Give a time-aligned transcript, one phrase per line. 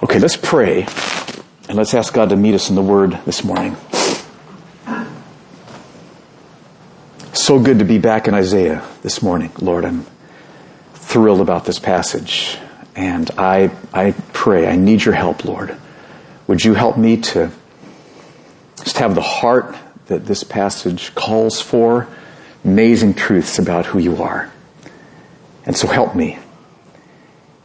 [0.00, 0.86] Okay, let's pray
[1.68, 3.76] and let's ask God to meet us in the Word this morning.
[7.32, 9.84] So good to be back in Isaiah this morning, Lord.
[9.84, 10.06] I'm
[10.94, 12.58] thrilled about this passage.
[12.94, 15.76] And I, I pray, I need your help, Lord.
[16.46, 17.50] Would you help me to
[18.76, 19.76] just have the heart
[20.06, 22.06] that this passage calls for?
[22.64, 24.52] Amazing truths about who you are.
[25.66, 26.38] And so help me.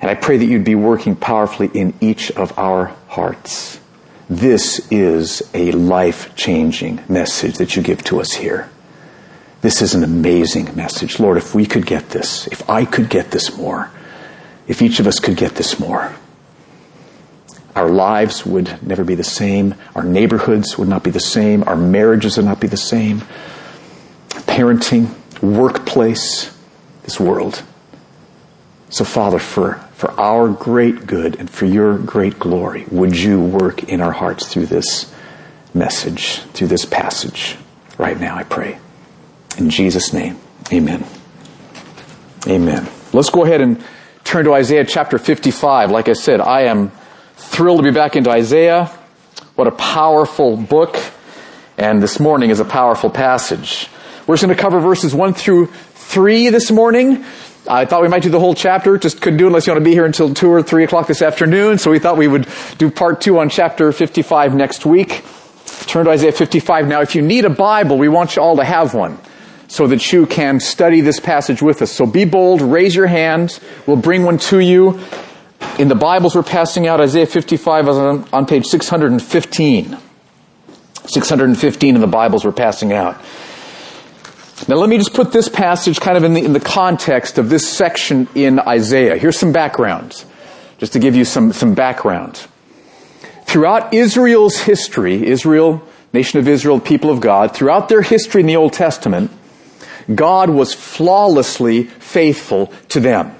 [0.03, 3.79] And I pray that you'd be working powerfully in each of our hearts.
[4.29, 8.69] This is a life changing message that you give to us here.
[9.61, 11.21] This is an amazing message.
[11.21, 13.91] Lord, if we could get this, if I could get this more,
[14.67, 16.13] if each of us could get this more,
[17.73, 19.73] our lives would never be the same.
[19.95, 21.63] Our neighborhoods would not be the same.
[21.63, 23.21] Our marriages would not be the same.
[24.31, 26.53] Parenting, workplace,
[27.03, 27.63] this world.
[28.93, 33.85] So, Father, for, for our great good and for your great glory, would you work
[33.85, 35.09] in our hearts through this
[35.73, 37.55] message, through this passage
[37.97, 38.79] right now, I pray.
[39.57, 40.37] In Jesus' name,
[40.73, 41.05] amen.
[42.45, 42.85] Amen.
[43.13, 43.81] Let's go ahead and
[44.25, 45.89] turn to Isaiah chapter 55.
[45.89, 46.91] Like I said, I am
[47.37, 48.87] thrilled to be back into Isaiah.
[49.55, 50.99] What a powerful book.
[51.77, 53.87] And this morning is a powerful passage.
[54.27, 57.23] We're just going to cover verses 1 through 3 this morning.
[57.67, 59.83] I thought we might do the whole chapter, just couldn't do it unless you want
[59.83, 62.47] to be here until 2 or 3 o'clock this afternoon, so we thought we would
[62.77, 65.23] do part 2 on chapter 55 next week.
[65.87, 67.01] Turn to Isaiah 55 now.
[67.01, 69.17] If you need a Bible, we want you all to have one
[69.69, 71.91] so that you can study this passage with us.
[71.91, 74.99] So be bold, raise your hand, we'll bring one to you.
[75.79, 79.97] In the Bibles we're passing out, Isaiah 55 is on, on page 615.
[81.05, 83.21] 615 in the Bibles we're passing out.
[84.67, 87.49] Now let me just put this passage kind of in the, in the context of
[87.49, 89.17] this section in Isaiah.
[89.17, 90.23] Here's some background,
[90.77, 92.47] just to give you some, some background.
[93.43, 95.81] Throughout Israel's history, Israel,
[96.13, 99.31] nation of Israel, people of God, throughout their history in the Old Testament,
[100.13, 103.35] God was flawlessly faithful to them.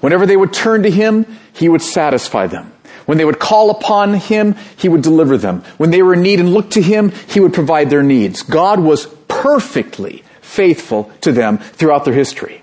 [0.00, 2.72] Whenever they would turn to Him, He would satisfy them.
[3.08, 5.62] When they would call upon Him, He would deliver them.
[5.78, 8.42] When they were in need and looked to Him, He would provide their needs.
[8.42, 12.60] God was perfectly faithful to them throughout their history.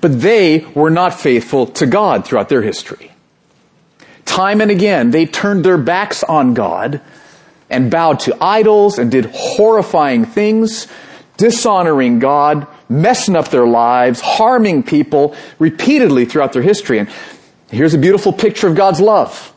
[0.00, 3.12] But they were not faithful to God throughout their history.
[4.24, 7.00] Time and again, they turned their backs on God
[7.70, 10.88] and bowed to idols and did horrifying things,
[11.36, 16.98] dishonoring God, messing up their lives, harming people repeatedly throughout their history.
[16.98, 17.08] And
[17.74, 19.52] here's a beautiful picture of God's love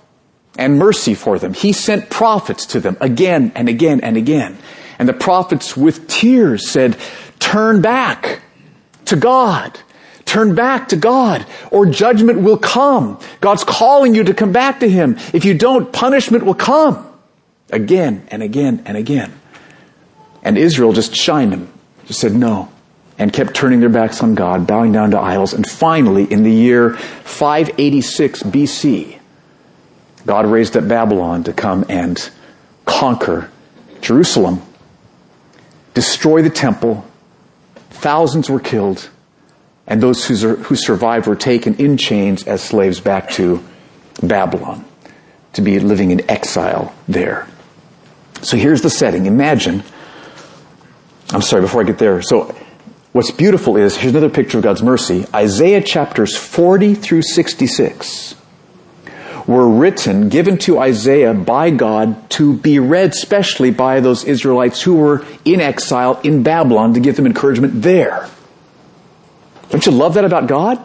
[0.58, 1.54] and mercy for them.
[1.54, 4.58] He sent prophets to them again and again and again.
[5.00, 6.98] And the prophets with tears said,
[7.40, 8.42] turn back
[9.06, 9.80] to God.
[10.26, 13.20] Turn back to God or judgment will come.
[13.40, 15.18] God's calling you to come back to Him.
[15.34, 17.06] If you don't, punishment will come.
[17.72, 19.32] Again and again and again.
[20.44, 21.72] And Israel just shined them.
[22.06, 22.70] Just said no.
[23.20, 25.54] And kept turning their backs on God, bowing down to idols.
[25.54, 29.20] And finally, in the year 586 BC,
[30.26, 32.30] God raised up Babylon to come and
[32.86, 33.50] conquer
[34.02, 34.62] Jerusalem
[35.96, 37.04] destroy the temple.
[37.90, 39.10] Thousands were killed,
[39.88, 43.64] and those who survived were taken in chains as slaves back to
[44.22, 44.86] Babylon
[45.54, 47.48] to be living in exile there.
[48.44, 49.26] So here's the setting.
[49.26, 49.82] Imagine,
[51.32, 52.22] I'm sorry, before I get there.
[52.22, 52.56] So
[53.18, 55.26] what's beautiful is, here's another picture of God's mercy.
[55.34, 58.36] Isaiah chapters 40 through 66
[59.48, 64.98] were written, given to Isaiah by God to be read specially by those Israelites who
[64.98, 68.30] were in exile in Babylon to give them encouragement there.
[69.70, 70.80] Don't you love that about God?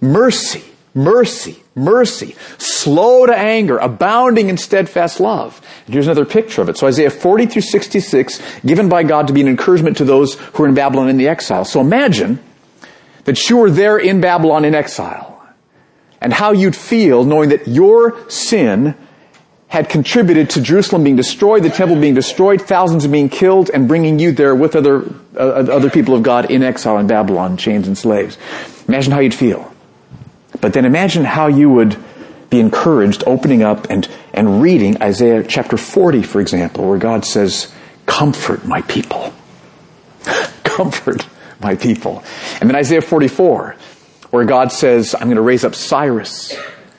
[0.00, 5.60] Mercy, mercy, mercy, slow to anger, abounding in steadfast love.
[5.86, 6.76] And here's another picture of it.
[6.76, 10.64] So Isaiah 40 through 66, given by God to be an encouragement to those who
[10.64, 11.64] are in Babylon in the exile.
[11.64, 12.42] So imagine
[13.24, 15.42] that you were there in Babylon in exile
[16.20, 18.94] and how you'd feel knowing that your sin
[19.68, 24.20] had contributed to Jerusalem being destroyed, the temple being destroyed, thousands being killed, and bringing
[24.20, 25.02] you there with other
[25.36, 28.38] uh, other people of God in exile in Babylon, chains and slaves.
[28.86, 29.73] Imagine how you'd feel.
[30.60, 31.96] But then imagine how you would
[32.50, 37.72] be encouraged opening up and, and reading Isaiah chapter 40, for example, where God says,
[38.06, 39.32] Comfort my people.
[40.64, 41.26] Comfort
[41.60, 42.22] my people.
[42.60, 43.76] And then Isaiah 44,
[44.30, 46.54] where God says, I'm going to raise up Cyrus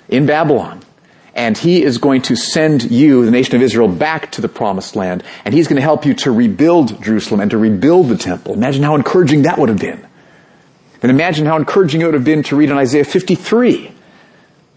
[0.10, 0.81] in Babylon.
[1.34, 4.96] And he is going to send you, the nation of Israel, back to the promised
[4.96, 5.22] land.
[5.44, 8.54] And he's going to help you to rebuild Jerusalem and to rebuild the temple.
[8.54, 10.05] Imagine how encouraging that would have been.
[11.06, 13.92] And imagine how encouraging it would have been to read in Isaiah 53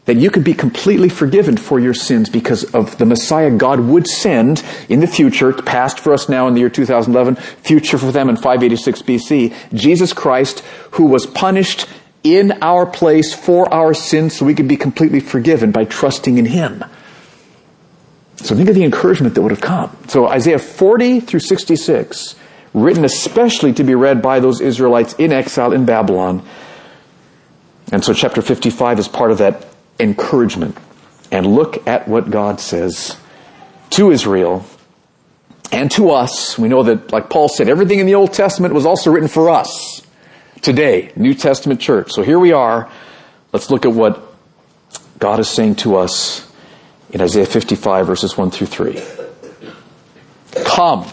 [0.05, 4.07] that you could be completely forgiven for your sins because of the Messiah God would
[4.07, 8.29] send in the future, past for us now in the year 2011, future for them
[8.29, 10.61] in 586 BC, Jesus Christ,
[10.91, 11.89] who was punished
[12.23, 16.45] in our place for our sins so we could be completely forgiven by trusting in
[16.45, 16.85] Him.
[18.37, 19.97] So think of the encouragement that would have come.
[20.09, 22.35] So Isaiah 40 through 66,
[22.75, 26.47] written especially to be read by those Israelites in exile in Babylon.
[27.91, 29.67] And so chapter 55 is part of that
[29.99, 30.77] encouragement.
[31.31, 33.17] And look at what God says
[33.91, 34.65] to Israel
[35.73, 36.59] and to us.
[36.59, 39.51] We know that, like Paul said, everything in the Old Testament was also written for
[39.51, 40.03] us
[40.61, 42.13] today, New Testament church.
[42.13, 42.91] So here we are.
[43.53, 44.23] Let's look at what
[45.19, 46.51] God is saying to us
[47.11, 49.03] in Isaiah 55 verses 1 through 3.
[50.65, 51.11] Come,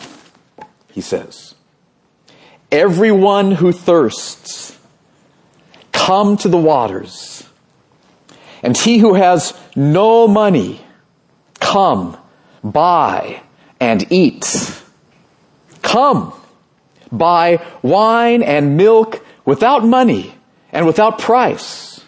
[0.96, 1.54] he says.
[2.72, 4.80] Everyone who thirsts,
[5.92, 7.44] come to the waters.
[8.64, 10.80] And he who has no money,
[11.60, 12.18] come,
[12.64, 13.42] buy,
[13.78, 14.82] and eat.
[15.82, 16.34] Come,
[17.12, 20.34] buy wine and milk without money
[20.72, 22.00] and without price.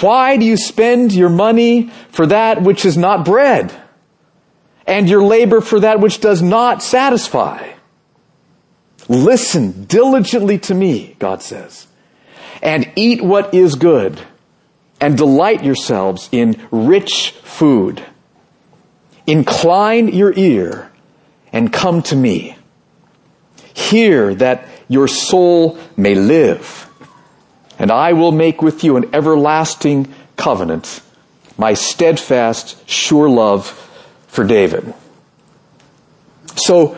[0.00, 3.81] Why do you spend your money for that which is not bread
[4.86, 7.72] and your labor for that which does not satisfy?
[9.08, 11.86] Listen diligently to me, God says,
[12.62, 14.20] and eat what is good
[15.00, 18.04] and delight yourselves in rich food.
[19.26, 20.90] Incline your ear
[21.52, 22.56] and come to me.
[23.74, 26.88] Hear that your soul may live.
[27.78, 31.00] And I will make with you an everlasting covenant,
[31.58, 33.78] my steadfast, sure love
[34.32, 34.94] for David.
[36.56, 36.96] So,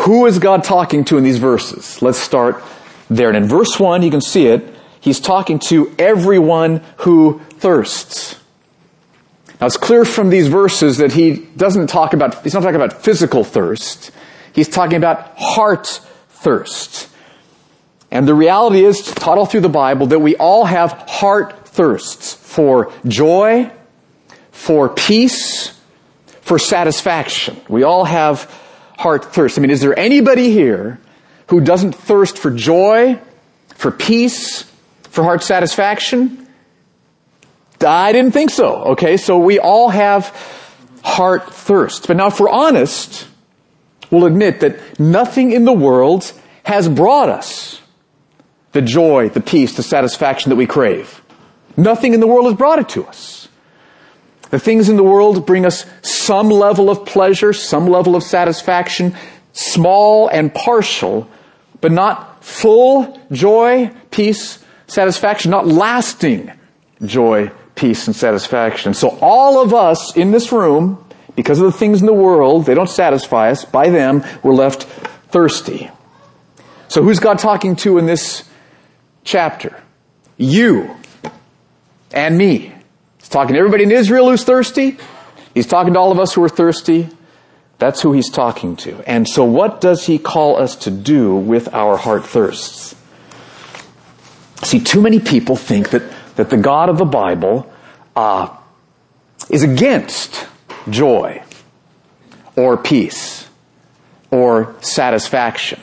[0.00, 2.02] who is God talking to in these verses?
[2.02, 2.62] Let's start
[3.08, 3.28] there.
[3.28, 4.68] And in verse 1, you can see it
[5.02, 8.38] he's talking to everyone who thirsts.
[9.60, 13.02] Now it's clear from these verses that he doesn't talk about, he's not talking about
[13.04, 14.10] physical thirst.
[14.54, 15.86] He's talking about heart
[16.30, 17.08] thirst.
[18.10, 22.34] And the reality is, taught all through the Bible, that we all have heart thirsts
[22.34, 23.70] for joy,
[24.50, 25.80] for peace,
[26.42, 27.60] for satisfaction.
[27.68, 28.50] We all have
[28.98, 29.58] heart thirst.
[29.58, 31.00] I mean, is there anybody here
[31.48, 33.18] who doesn't thirst for joy,
[33.74, 34.70] for peace,
[35.04, 36.46] for heart satisfaction?
[37.80, 38.74] I didn't think so.
[38.92, 40.28] Okay, so we all have
[41.02, 42.06] heart thirst.
[42.06, 43.26] But now if we're honest,
[44.10, 46.32] we'll admit that nothing in the world
[46.64, 47.80] has brought us
[48.72, 51.22] the joy, the peace, the satisfaction that we crave.
[51.76, 53.48] Nothing in the world has brought it to us.
[54.52, 59.16] The things in the world bring us some level of pleasure, some level of satisfaction,
[59.54, 61.26] small and partial,
[61.80, 66.52] but not full joy, peace, satisfaction, not lasting
[67.02, 68.92] joy, peace, and satisfaction.
[68.92, 71.02] So all of us in this room,
[71.34, 73.64] because of the things in the world, they don't satisfy us.
[73.64, 74.82] By them, we're left
[75.30, 75.90] thirsty.
[76.88, 78.46] So who's God talking to in this
[79.24, 79.82] chapter?
[80.36, 80.94] You
[82.10, 82.74] and me.
[83.32, 84.98] Talking to everybody in Israel who's thirsty.
[85.54, 87.08] He's talking to all of us who are thirsty.
[87.78, 89.02] That's who he's talking to.
[89.08, 92.94] And so what does he call us to do with our heart thirsts?
[94.64, 96.02] See, too many people think that,
[96.36, 97.72] that the God of the Bible
[98.14, 98.54] uh,
[99.48, 100.46] is against
[100.90, 101.42] joy
[102.54, 103.48] or peace
[104.30, 105.80] or satisfaction.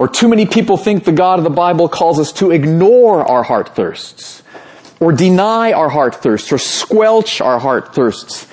[0.00, 3.44] Or too many people think the God of the Bible calls us to ignore our
[3.44, 4.42] heart thirsts
[5.00, 8.46] or deny our heart thirsts or squelch our heart thirsts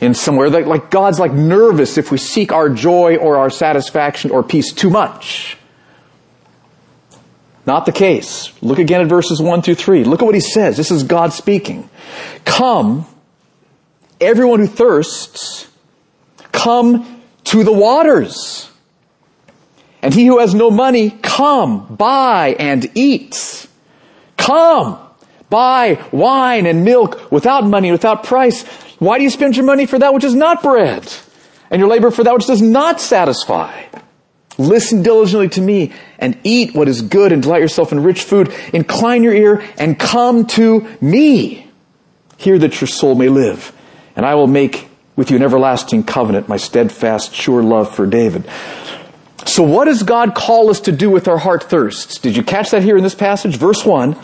[0.00, 0.50] in somewhere.
[0.50, 4.72] that like God's like nervous if we seek our joy or our satisfaction or peace
[4.72, 5.56] too much.
[7.64, 8.52] Not the case.
[8.60, 10.04] Look again at verses 1 through 3.
[10.04, 10.76] Look at what he says.
[10.76, 11.88] This is God speaking.
[12.44, 13.06] Come,
[14.20, 15.68] everyone who thirsts,
[16.50, 18.68] come to the waters.
[20.02, 23.68] And he who has no money, come, buy and eat.
[24.36, 24.98] Come,
[25.52, 28.64] buy wine and milk without money, without price.
[28.98, 31.06] Why do you spend your money for that which is not bread?
[31.70, 33.84] And your labor for that which does not satisfy?
[34.56, 38.54] Listen diligently to me and eat what is good and delight yourself in rich food.
[38.72, 41.70] Incline your ear and come to me.
[42.38, 43.72] Hear that your soul may live.
[44.16, 48.48] And I will make with you an everlasting covenant, my steadfast, sure love for David.
[49.44, 52.18] So what does God call us to do with our heart thirsts?
[52.18, 53.56] Did you catch that here in this passage?
[53.56, 54.16] Verse 1.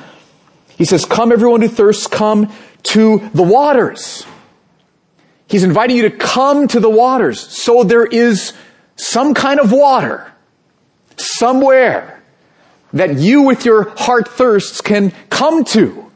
[0.78, 2.52] He says, come everyone who thirsts, come
[2.84, 4.24] to the waters.
[5.48, 7.40] He's inviting you to come to the waters.
[7.40, 8.52] So there is
[8.94, 10.32] some kind of water
[11.16, 12.22] somewhere
[12.92, 16.10] that you with your heart thirsts can come to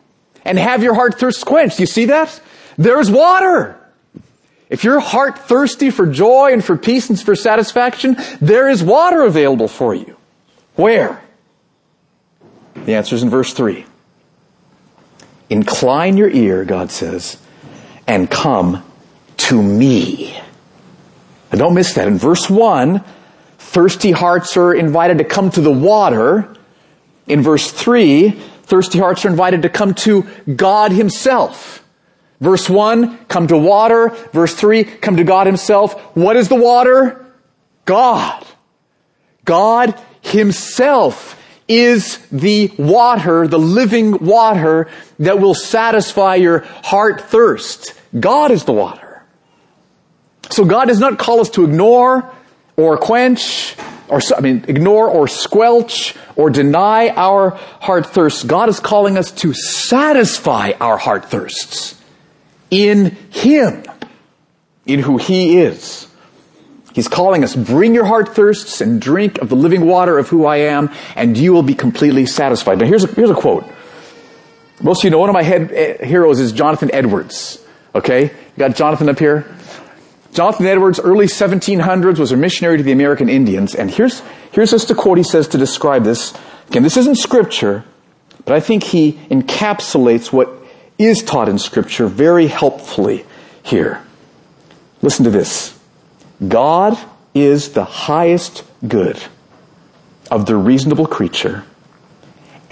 [0.45, 1.81] and have your heart thirst quenched.
[1.81, 2.41] You see that?
[2.79, 3.79] There's water.
[4.71, 9.23] If your heart thirsty for joy and for peace and for satisfaction, there is water
[9.23, 10.17] available for you.
[10.77, 11.21] Where?
[12.75, 13.87] The answer is in verse 3.
[15.53, 17.37] Incline your ear, God says,
[18.07, 18.83] and come
[19.37, 20.35] to me.
[21.51, 22.09] And don't miss that.
[22.09, 23.05] In verse 1,
[23.59, 26.57] thirsty hearts are invited to come to the water.
[27.27, 30.23] In verse 3, thirsty hearts are invited to come to
[30.57, 31.85] God Himself.
[32.41, 34.09] Verse 1, come to water.
[34.33, 36.01] Verse 3, come to God Himself.
[36.17, 37.27] What is the water?
[37.85, 38.43] God.
[39.45, 41.39] God Himself
[41.69, 44.89] is the water, the living water
[45.19, 47.95] that will satisfy your heart thirst.
[48.19, 49.23] God is the water.
[50.51, 52.31] So God does not call us to ignore
[52.77, 53.77] or quench
[54.09, 57.51] or, I mean, ignore or squelch or deny our
[57.81, 58.45] heart thirsts.
[58.45, 61.99] God is calling us to satisfy our heart thirsts
[62.71, 63.85] in Him,
[64.85, 66.09] in who He is.
[66.93, 70.45] He's calling us, bring your heart thirsts and drink of the living water of who
[70.47, 72.79] I am, and you will be completely satisfied.
[72.79, 73.65] Now here's a, here's a quote.
[74.81, 77.65] Most of you know one of my head uh, heroes is Jonathan Edwards.
[77.95, 78.25] Okay?
[78.25, 79.47] You got Jonathan up here?
[80.33, 84.91] Jonathan Edwards, early 1700s, was a missionary to the American Indians, and here's, here's just
[84.91, 86.35] a quote he says to describe this.
[86.69, 87.85] Again, this isn't scripture,
[88.47, 90.51] but I think he encapsulates what
[90.99, 93.27] is taught in scripture very helpfully
[93.63, 94.03] here.
[95.03, 95.79] Listen to this.
[96.47, 96.99] God
[97.35, 99.23] is the highest good
[100.31, 101.65] of the reasonable creature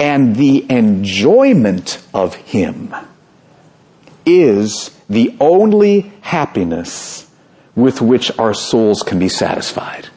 [0.00, 2.94] and the enjoyment of Him
[4.24, 7.30] is the only happiness
[7.76, 10.08] with which our souls can be satisfied.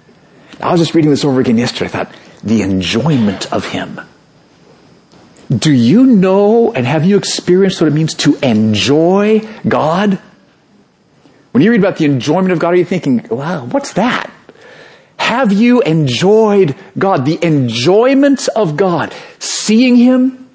[0.62, 1.86] I was just reading this over again yesterday.
[1.86, 4.00] I thought, the enjoyment of Him.
[5.50, 10.20] Do you know and have you experienced what it means to enjoy God?
[11.54, 14.34] When you read about the enjoyment of God, are you thinking, wow, what's that?
[15.18, 17.26] Have you enjoyed God?
[17.26, 19.14] The enjoyment of God.
[19.38, 20.50] Seeing Him,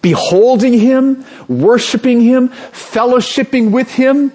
[0.00, 4.32] beholding Him, worshiping Him, fellowshipping with Him,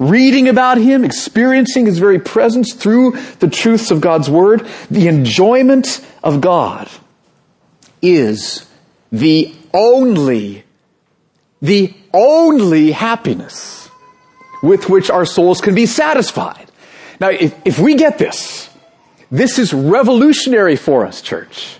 [0.00, 4.66] reading about Him, experiencing His very presence through the truths of God's Word.
[4.90, 6.90] The enjoyment of God
[8.02, 8.68] is
[9.12, 10.64] the only,
[11.62, 13.85] the only happiness
[14.66, 16.70] with which our souls can be satisfied.
[17.20, 18.68] Now, if, if we get this,
[19.30, 21.78] this is revolutionary for us, church.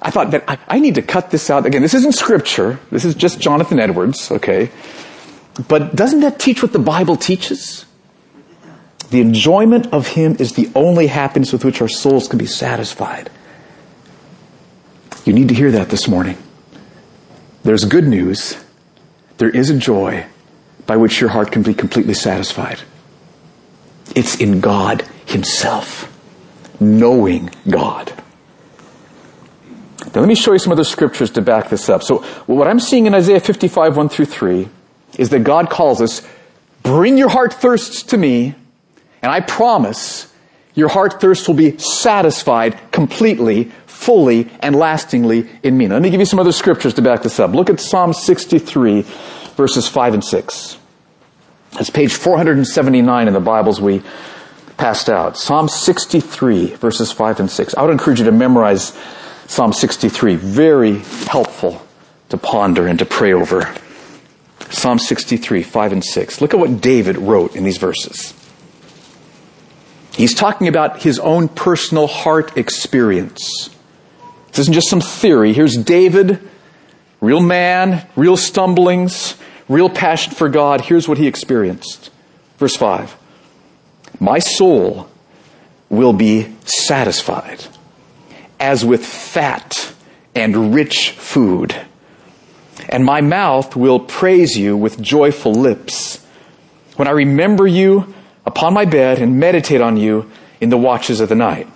[0.00, 1.64] I thought that I, I, need to cut this out.
[1.64, 2.80] Again, this isn't scripture.
[2.90, 4.70] This is just Jonathan Edwards, okay?
[5.68, 7.86] But doesn't that teach what the Bible teaches?
[9.10, 13.30] The enjoyment of Him is the only happiness with which our souls can be satisfied.
[15.24, 16.36] You need to hear that this morning.
[17.62, 18.56] There's good news.
[19.38, 20.26] There is a joy
[20.86, 22.80] by which your heart can be completely satisfied.
[24.14, 26.08] It's in God Himself.
[26.80, 28.12] Knowing God.
[30.14, 32.02] Now let me show you some other scriptures to back this up.
[32.02, 34.68] So what I'm seeing in Isaiah 55, 1 through 3
[35.16, 36.26] is that God calls us,
[36.82, 38.54] bring your heart thirsts to me,
[39.22, 40.32] and I promise
[40.74, 45.86] your heart thirst will be satisfied completely, fully, and lastingly in me.
[45.86, 47.52] Now, let me give you some other scriptures to back this up.
[47.52, 49.04] Look at Psalm 63,
[49.56, 50.78] verses 5 and 6.
[51.74, 54.02] It's page 479 in the Bibles we
[54.76, 55.38] passed out.
[55.38, 57.74] Psalm 63, verses 5 and 6.
[57.74, 58.96] I would encourage you to memorize
[59.46, 60.36] Psalm 63.
[60.36, 61.80] Very helpful
[62.28, 63.72] to ponder and to pray over.
[64.70, 66.40] Psalm 63, 5 and 6.
[66.40, 68.34] Look at what David wrote in these verses.
[70.14, 73.70] He's talking about his own personal heart experience.
[74.48, 75.54] This isn't just some theory.
[75.54, 76.38] Here's David,
[77.20, 79.36] real man, real stumblings,
[79.68, 80.82] real passion for God.
[80.82, 82.10] Here's what he experienced.
[82.58, 83.16] Verse 5
[84.20, 85.08] My soul
[85.88, 87.64] will be satisfied
[88.58, 89.92] as with fat
[90.34, 91.74] and rich food,
[92.88, 96.24] and my mouth will praise you with joyful lips
[96.96, 98.14] when I remember you
[98.46, 101.66] upon my bed and meditate on you in the watches of the night.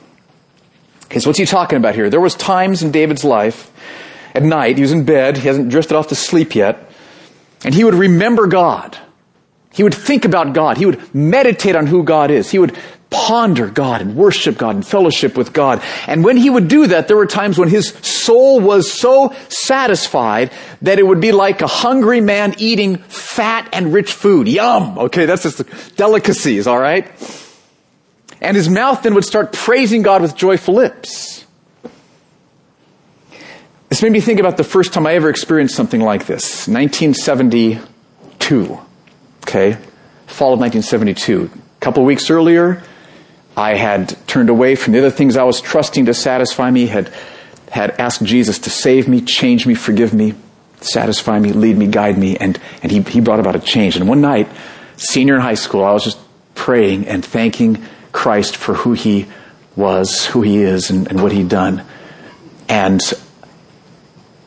[1.07, 2.11] Okay, so what's he talking about here?
[2.11, 3.71] There was times in David's life
[4.35, 6.86] at night, he was in bed, he hasn't drifted off to sleep yet,
[7.64, 8.98] and he would remember God.
[9.72, 10.78] He would think about God.
[10.78, 12.50] He would meditate on who God is.
[12.50, 12.76] He would
[13.10, 15.82] ponder God and worship God and fellowship with God.
[16.06, 20.52] And when he would do that, there were times when his soul was so satisfied
[20.82, 24.48] that it would be like a hungry man eating fat and rich food.
[24.48, 24.98] Yum!
[24.98, 27.10] Okay, that's just delicacies, alright?
[28.40, 31.45] And his mouth then would start praising God with joyful lips.
[33.88, 36.66] This made me think about the first time I ever experienced something like this.
[36.66, 38.81] 1972.
[39.43, 39.78] Okay?
[40.26, 41.50] Fall of 1972.
[41.55, 42.83] A couple weeks earlier,
[43.57, 47.12] I had turned away from the other things I was trusting to satisfy me, had,
[47.71, 50.35] had asked Jesus to save me, change me, forgive me,
[50.81, 53.95] satisfy me, lead me, guide me, and, and he, he brought about a change.
[53.97, 54.49] And one night,
[54.97, 56.19] senior in high school, I was just
[56.57, 59.26] praying and thanking Christ for who he
[59.76, 61.85] was, who he is, and, and what he'd done.
[62.69, 63.00] And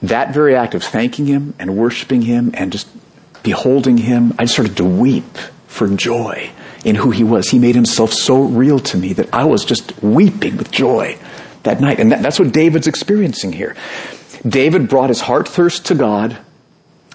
[0.04, 2.88] that very act of thanking him and worshiping him and just
[3.44, 5.38] beholding him, I started to weep
[5.68, 6.52] for joy
[6.86, 7.50] in who he was.
[7.50, 11.18] He made himself so real to me that I was just weeping with joy
[11.64, 12.00] that night.
[12.00, 13.76] And that, that's what David's experiencing here.
[14.48, 16.38] David brought his heart thirst to God,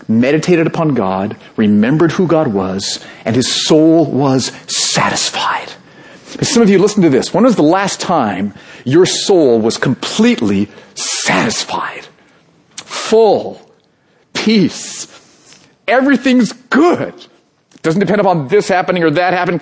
[0.06, 5.72] meditated upon God, remembered who God was, and his soul was satisfied.
[6.42, 7.32] Some of you listen to this.
[7.32, 12.06] When was the last time your soul was completely satisfied?
[13.04, 13.60] Full.
[14.32, 15.06] Peace.
[15.86, 17.14] Everything's good.
[17.74, 19.60] It doesn't depend upon this happening or that happening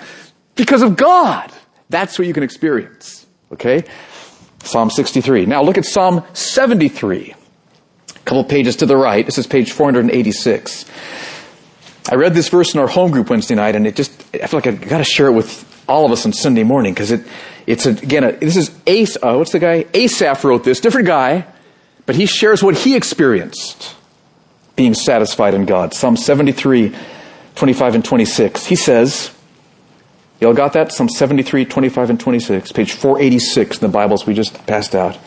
[0.55, 1.51] because of God.
[1.89, 3.27] That's what you can experience.
[3.51, 3.83] Okay?
[4.63, 5.45] Psalm 63.
[5.45, 7.35] Now look at Psalm 73.
[8.15, 9.25] A couple pages to the right.
[9.25, 10.85] This is page 486.
[12.09, 14.59] I read this verse in our home group Wednesday night and it just, I feel
[14.59, 17.27] like I've got to share it with all of us on Sunday morning because it,
[17.67, 19.85] it's a, again, a, this is Ace, uh, what's the guy?
[19.93, 21.45] Asaph wrote this, different guy,
[22.05, 23.95] but he shares what he experienced
[24.75, 25.93] being satisfied in God.
[25.93, 26.95] Psalm 73,
[27.55, 28.65] 25 and 26.
[28.65, 29.31] He says,
[30.39, 30.91] Y'all got that?
[30.91, 35.17] Psalm 73, 25 and 26, page 486 in the Bibles we just passed out.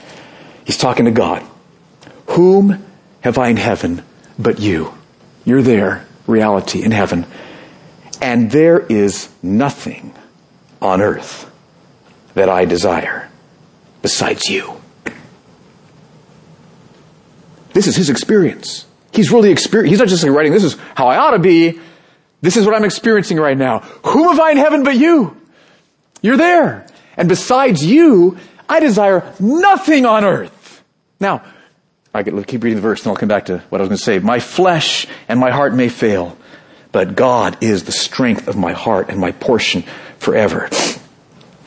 [0.66, 1.42] He's talking to God.
[2.30, 2.84] Whom
[3.22, 4.02] have I in heaven
[4.38, 4.92] but you?
[5.44, 7.24] You're there, reality in heaven.
[8.20, 10.12] And there is nothing
[10.82, 11.50] on earth
[12.34, 13.30] that I desire
[14.02, 14.75] besides you.
[17.76, 18.86] This is his experience.
[19.12, 19.90] He's really experienced.
[19.90, 21.78] He's not just writing, this is how I ought to be.
[22.40, 23.80] This is what I'm experiencing right now.
[24.06, 25.38] Whom have I in heaven but you?
[26.22, 26.86] You're there.
[27.18, 30.82] And besides you, I desire nothing on earth.
[31.20, 31.42] Now,
[32.14, 33.98] I could keep reading the verse and I'll come back to what I was going
[33.98, 34.20] to say.
[34.20, 36.38] My flesh and my heart may fail,
[36.92, 39.84] but God is the strength of my heart and my portion
[40.18, 40.70] forever.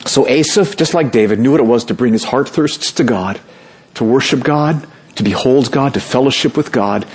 [0.06, 3.04] So Asaph, just like David, knew what it was to bring his heart thirsts to
[3.04, 3.40] God,
[3.94, 4.88] to worship God,
[5.20, 7.06] to behold God, to fellowship with God.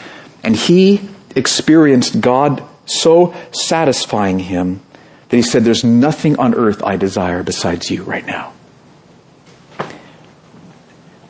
[0.43, 4.81] And he experienced God so satisfying him
[5.29, 8.53] that he said, There's nothing on earth I desire besides you right now.
[9.79, 9.87] Now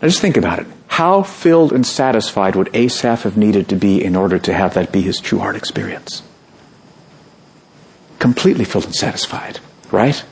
[0.01, 0.67] just think about it.
[0.87, 4.91] How filled and satisfied would Asaph have needed to be in order to have that
[4.91, 6.23] be his true heart experience?
[8.19, 9.59] Completely filled and satisfied,
[9.91, 10.23] right?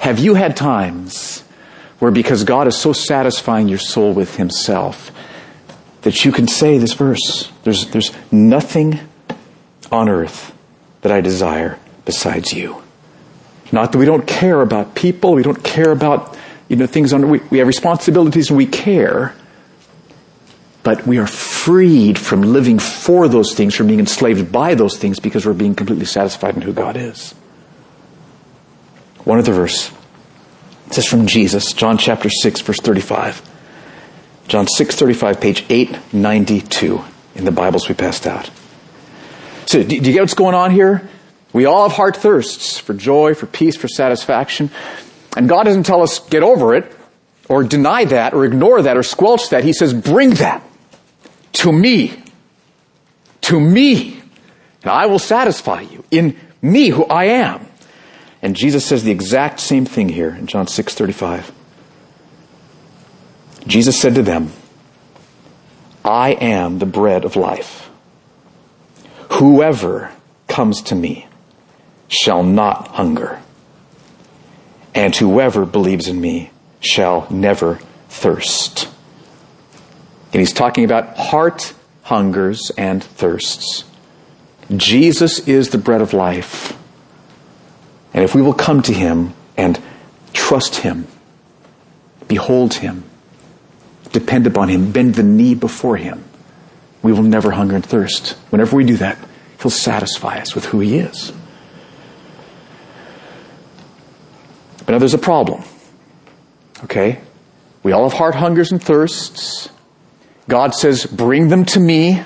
[0.00, 1.42] Have you had times
[2.00, 5.10] where because God is so satisfying your soul with himself
[6.06, 9.00] that you can say this verse, there's, there's nothing
[9.90, 10.56] on earth
[11.02, 12.80] that I desire besides you.
[13.72, 16.38] Not that we don't care about people, we don't care about
[16.68, 19.34] you know things on we, we have responsibilities and we care,
[20.84, 25.18] but we are freed from living for those things, from being enslaved by those things
[25.18, 27.32] because we're being completely satisfied in who God is.
[29.24, 29.90] One other verse.
[30.86, 33.55] This is from Jesus, John chapter 6, verse 35.
[34.48, 37.04] John 6:35 page 892
[37.34, 38.50] in the Bibles we passed out.
[39.66, 41.08] So, do you get what's going on here?
[41.52, 44.70] We all have heart thirsts for joy, for peace, for satisfaction.
[45.36, 46.92] And God doesn't tell us get over it,
[47.48, 49.64] or deny that, or ignore that, or squelch that.
[49.64, 50.62] He says, bring that
[51.54, 52.22] to me.
[53.42, 54.20] To me.
[54.82, 57.66] And I will satisfy you in me, who I am.
[58.42, 61.50] And Jesus says the exact same thing here in John 6:35.
[63.66, 64.52] Jesus said to them,
[66.04, 67.90] I am the bread of life.
[69.32, 70.12] Whoever
[70.46, 71.26] comes to me
[72.08, 73.42] shall not hunger,
[74.94, 76.50] and whoever believes in me
[76.80, 78.88] shall never thirst.
[80.32, 83.84] And he's talking about heart hungers and thirsts.
[84.76, 86.76] Jesus is the bread of life.
[88.14, 89.80] And if we will come to him and
[90.32, 91.08] trust him,
[92.28, 93.04] behold him,
[94.12, 96.24] depend upon him, bend the knee before him,
[97.02, 98.30] we will never hunger and thirst.
[98.50, 99.18] Whenever we do that,
[99.60, 101.32] he'll satisfy us with who he is.
[104.78, 105.62] But now there's a problem.
[106.84, 107.20] Okay?
[107.82, 109.68] We all have heart hungers and thirsts.
[110.48, 112.22] God says, bring them to me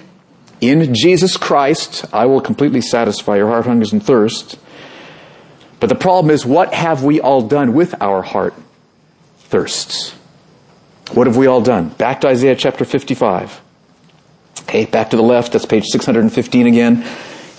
[0.61, 2.05] in Jesus Christ.
[2.13, 4.57] I will completely satisfy your heart hungers and thirsts.
[5.79, 8.55] But the problem is, what have we all done with our heart
[9.39, 10.15] thirsts?
[11.13, 11.89] What have we all done?
[11.89, 13.61] Back to Isaiah chapter 55.
[14.63, 17.05] Okay, back to the left, that's page 615 again.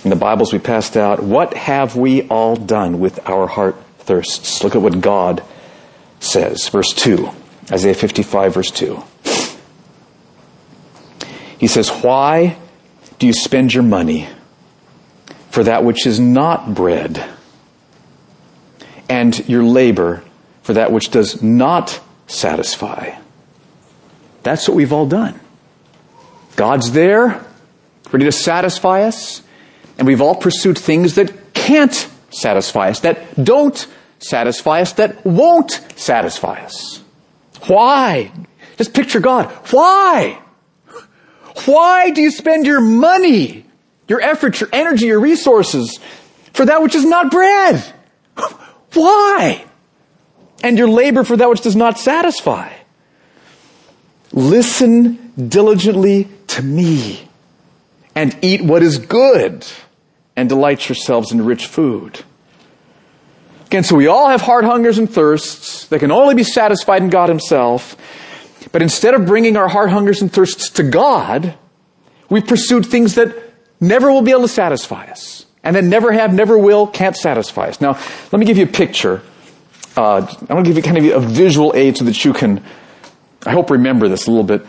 [0.04, 1.22] In the Bibles we passed out.
[1.22, 4.64] What have we all done with our heart thirsts?
[4.64, 5.42] Look at what God
[6.18, 6.68] says.
[6.68, 7.28] Verse 2.
[7.70, 9.02] Isaiah 55 verse 2.
[11.58, 12.56] He says, Why
[13.18, 14.28] do you spend your money
[15.50, 17.24] for that which is not bread,
[19.08, 20.24] and your labor
[20.62, 23.21] for that which does not satisfy?
[24.42, 25.38] That's what we've all done.
[26.56, 27.44] God's there,
[28.10, 29.42] ready to satisfy us,
[29.98, 33.86] and we've all pursued things that can't satisfy us, that don't
[34.18, 37.02] satisfy us, that won't satisfy us.
[37.66, 38.32] Why?
[38.76, 39.46] Just picture God.
[39.70, 40.38] Why?
[41.64, 43.64] Why do you spend your money,
[44.08, 45.98] your effort, your energy, your resources
[46.52, 47.84] for that which is not bread?
[48.94, 49.64] Why?
[50.62, 52.72] And your labor for that which does not satisfy.
[54.32, 57.28] Listen diligently to me
[58.14, 59.66] and eat what is good
[60.36, 62.22] and delight yourselves in rich food.
[63.66, 67.08] Again, so we all have heart hungers and thirsts that can only be satisfied in
[67.08, 67.96] God Himself.
[68.70, 71.54] But instead of bringing our heart hungers and thirsts to God,
[72.28, 73.34] we've pursued things that
[73.80, 75.46] never will be able to satisfy us.
[75.64, 77.80] And that never have, never will, can't satisfy us.
[77.80, 77.92] Now,
[78.30, 79.22] let me give you a picture.
[79.96, 82.62] Uh, I want to give you kind of a visual aid so that you can,
[83.44, 84.66] I hope, remember this a little bit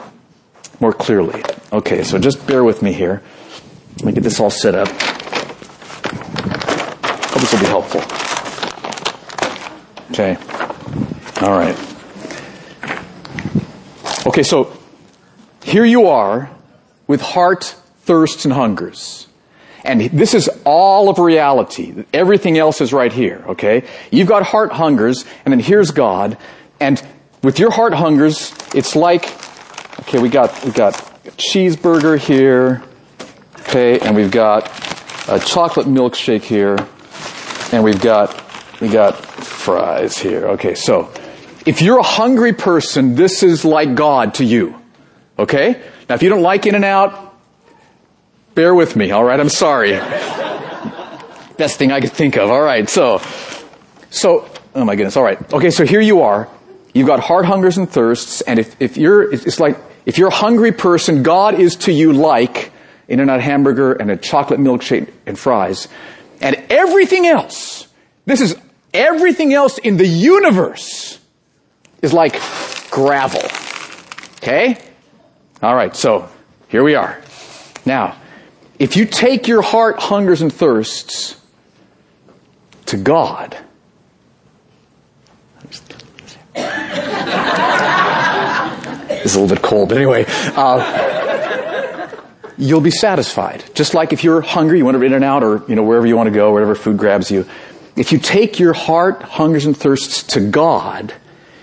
[0.79, 1.43] more clearly.
[1.71, 3.21] Okay, so just bear with me here.
[3.97, 4.87] Let me get this all set up.
[7.29, 8.01] Hope this will be helpful.
[10.11, 10.37] Okay.
[11.41, 11.77] All right.
[14.27, 14.75] Okay, so
[15.63, 16.49] here you are
[17.07, 19.27] with heart thirsts and hungers.
[19.83, 22.05] And this is all of reality.
[22.13, 23.83] Everything else is right here, okay?
[24.11, 26.37] You've got heart hungers, and then here's God.
[26.79, 27.05] And
[27.43, 29.25] with your heart hungers, it's like,
[30.01, 32.81] okay, we got, we got a cheeseburger here,
[33.59, 34.67] okay, and we've got
[35.27, 36.77] a chocolate milkshake here,
[37.73, 38.41] and we've got,
[38.79, 40.47] we got fries here.
[40.51, 41.11] Okay, so
[41.65, 44.79] if you're a hungry person, this is like God to you.
[45.37, 45.81] Okay?
[46.07, 47.35] Now, if you don't like In and Out,
[48.55, 49.39] bear with me, alright?
[49.39, 49.91] I'm sorry.
[51.57, 52.49] Best thing I could think of.
[52.49, 53.21] Alright, so,
[54.11, 55.53] so, oh my goodness, alright.
[55.53, 56.47] Okay, so here you are.
[56.93, 60.33] You've got heart hungers and thirsts, and if, if you're, it's like, if you're a
[60.33, 62.71] hungry person, God is to you like
[63.07, 65.87] In and Out hamburger and a chocolate milkshake and fries.
[66.39, 67.87] And everything else,
[68.25, 68.55] this is
[68.93, 71.19] everything else in the universe
[72.01, 72.39] is like
[72.91, 73.41] gravel.
[74.37, 74.77] Okay?
[75.63, 76.29] Alright, so
[76.67, 77.19] here we are.
[77.85, 78.17] Now,
[78.77, 81.39] if you take your heart hungers and thirsts
[82.87, 83.57] to God,
[89.23, 92.09] it's a little bit cold, but anyway, uh,
[92.57, 93.63] you'll be satisfied.
[93.73, 96.05] Just like if you're hungry, you want to in and out, or you know wherever
[96.05, 97.47] you want to go, wherever food grabs you.
[97.95, 101.13] If you take your heart hungers and thirsts to God,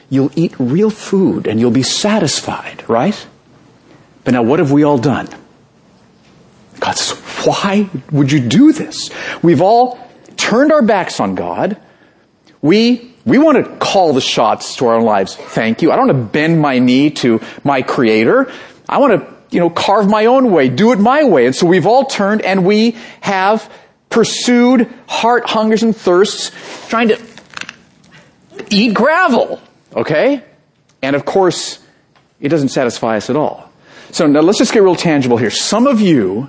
[0.09, 3.27] you'll eat real food and you'll be satisfied, right?
[4.25, 5.29] But now what have we all done?
[6.79, 9.11] God says, why would you do this?
[9.43, 9.99] We've all
[10.37, 11.81] turned our backs on God.
[12.63, 15.35] We, we want to call the shots to our own lives.
[15.35, 15.93] Thank you.
[15.93, 18.51] I don't want to bend my knee to my creator.
[18.89, 21.47] I want to, you know, carve my own way, do it my way.
[21.47, 23.71] And so we've all turned and we have
[24.09, 26.51] pursued heart hungers and thirsts,
[26.89, 27.21] trying to
[28.71, 29.61] eat gravel.
[29.95, 30.43] Okay?
[31.03, 31.79] And of course,
[32.41, 33.71] it doesn't satisfy us at all.
[34.13, 35.51] So now let's just get real tangible here.
[35.51, 36.49] Some of you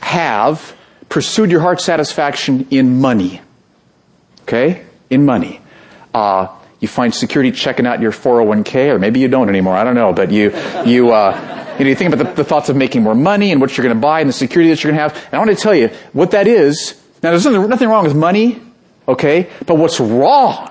[0.00, 0.76] have
[1.08, 3.40] pursued your heart satisfaction in money.
[4.42, 4.84] Okay?
[5.10, 5.60] In money.
[6.14, 6.48] Uh,
[6.80, 9.76] you find security checking out your 401k, or maybe you don't anymore.
[9.76, 10.50] I don't know, but you,
[10.84, 13.60] you, uh, you, know, you think about the, the, thoughts of making more money and
[13.60, 15.24] what you're going to buy and the security that you're going to have.
[15.26, 17.00] And I want to tell you what that is.
[17.22, 18.60] Now, there's nothing, nothing wrong with money,
[19.06, 19.48] okay?
[19.64, 20.70] But what's wrong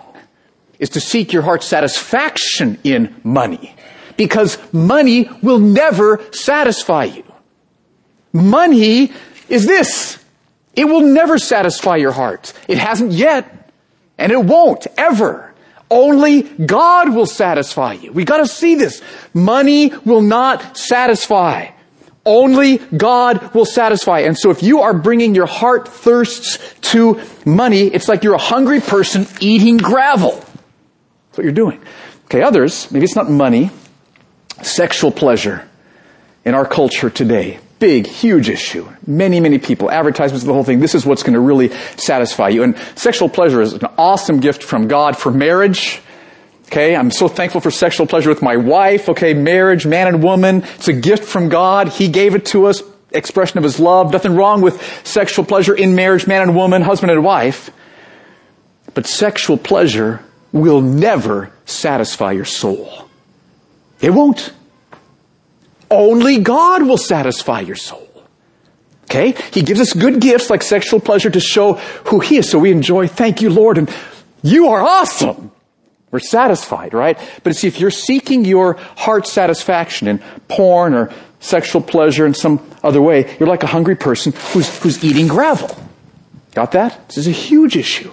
[0.79, 3.73] is to seek your heart's satisfaction in money.
[4.17, 7.23] Because money will never satisfy you.
[8.33, 9.13] Money
[9.47, 10.21] is this.
[10.75, 12.53] It will never satisfy your heart.
[12.67, 13.60] It hasn't yet,
[14.21, 15.53] and it won't ever.
[15.89, 18.13] Only God will satisfy you.
[18.13, 19.01] We gotta see this.
[19.33, 21.71] Money will not satisfy.
[22.25, 24.19] Only God will satisfy.
[24.19, 26.59] And so if you are bringing your heart thirsts
[26.91, 30.31] to money, it's like you're a hungry person eating gravel.
[30.31, 31.81] That's what you're doing.
[32.25, 33.71] Okay, others, maybe it's not money,
[34.61, 35.67] sexual pleasure
[36.45, 37.59] in our culture today.
[37.81, 38.87] Big, huge issue.
[39.07, 40.79] Many, many people, advertisements, the whole thing.
[40.81, 42.61] This is what's going to really satisfy you.
[42.61, 45.99] And sexual pleasure is an awesome gift from God for marriage.
[46.67, 49.09] Okay, I'm so thankful for sexual pleasure with my wife.
[49.09, 50.61] Okay, marriage, man and woman.
[50.75, 51.87] It's a gift from God.
[51.89, 54.13] He gave it to us, expression of His love.
[54.13, 57.71] Nothing wrong with sexual pleasure in marriage, man and woman, husband and wife.
[58.93, 63.09] But sexual pleasure will never satisfy your soul.
[64.01, 64.53] It won't.
[65.91, 68.07] Only God will satisfy your soul.
[69.03, 69.35] Okay?
[69.51, 71.73] He gives us good gifts like sexual pleasure to show
[72.05, 72.49] who He is.
[72.49, 73.93] So we enjoy, thank you, Lord, and
[74.41, 75.51] you are awesome.
[76.11, 77.19] We're satisfied, right?
[77.43, 82.65] But see, if you're seeking your heart satisfaction in porn or sexual pleasure in some
[82.83, 85.75] other way, you're like a hungry person who's, who's eating gravel.
[86.53, 87.07] Got that?
[87.07, 88.11] This is a huge issue.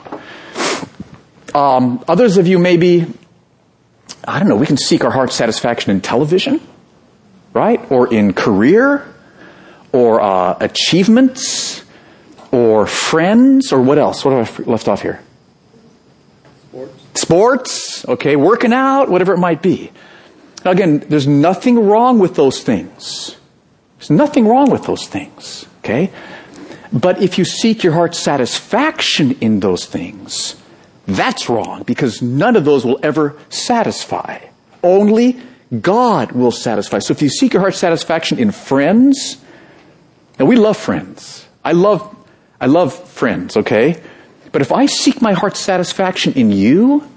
[1.54, 3.06] Um, others of you maybe,
[4.24, 6.60] I don't know, we can seek our heart satisfaction in television,
[7.52, 7.80] right?
[7.90, 9.06] Or in career,
[9.92, 11.84] or uh, achievements,
[12.50, 14.24] or friends, or what else?
[14.24, 15.20] What have I left off here?
[16.68, 19.90] sports, Sports, okay, working out, whatever it might be.
[20.64, 23.36] Again, there's nothing wrong with those things.
[23.98, 26.10] There's nothing wrong with those things, okay?
[26.92, 30.56] But if you seek your heart's satisfaction in those things,
[31.06, 34.38] that's wrong because none of those will ever satisfy.
[34.82, 35.40] Only
[35.80, 36.98] God will satisfy.
[37.00, 39.38] So if you seek your heart's satisfaction in friends,
[40.38, 41.46] and we love friends.
[41.64, 42.14] I love,
[42.60, 44.00] I love friends, okay?
[44.52, 47.08] But if I seek my heart's satisfaction in you,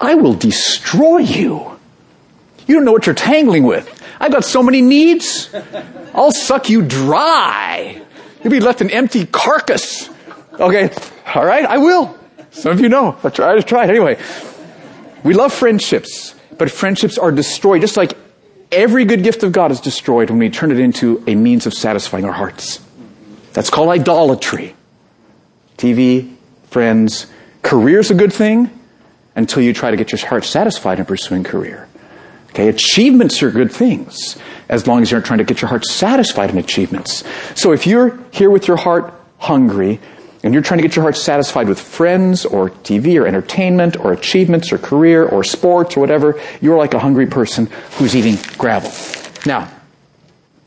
[0.00, 1.78] I will destroy you.
[2.66, 3.90] You don't know what you're tangling with.
[4.18, 5.54] I've got so many needs.
[6.14, 8.00] I'll suck you dry.
[8.42, 10.08] You'll be left an empty carcass.
[10.54, 10.90] Okay,
[11.34, 12.16] all right, I will.
[12.50, 13.18] Some of you know.
[13.22, 14.18] I try to try it anyway.
[15.24, 18.16] We love friendships, but friendships are destroyed, just like
[18.70, 21.74] every good gift of God is destroyed when we turn it into a means of
[21.74, 22.84] satisfying our hearts.
[23.52, 24.74] That's called idolatry.
[25.76, 26.34] TV,
[26.70, 27.26] friends.
[27.62, 28.70] Career's a good thing
[29.36, 31.88] until you try to get your heart satisfied in pursuing career.
[32.50, 34.38] Okay, achievements are good things
[34.68, 37.24] as long as you're trying to get your heart satisfied in achievements.
[37.54, 40.00] So if you're here with your heart hungry
[40.44, 44.12] and you're trying to get your heart satisfied with friends or TV or entertainment or
[44.12, 48.92] achievements or career or sports or whatever, you're like a hungry person who's eating gravel.
[49.46, 49.72] Now,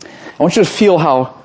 [0.04, 1.44] I want you to feel how,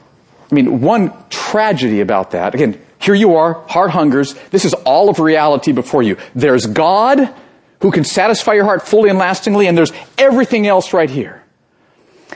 [0.50, 4.32] I mean, one tragedy about that, again, here you are, heart hungers.
[4.50, 6.16] This is all of reality before you.
[6.34, 7.34] There's God
[7.80, 11.42] who can satisfy your heart fully and lastingly, and there's everything else right here.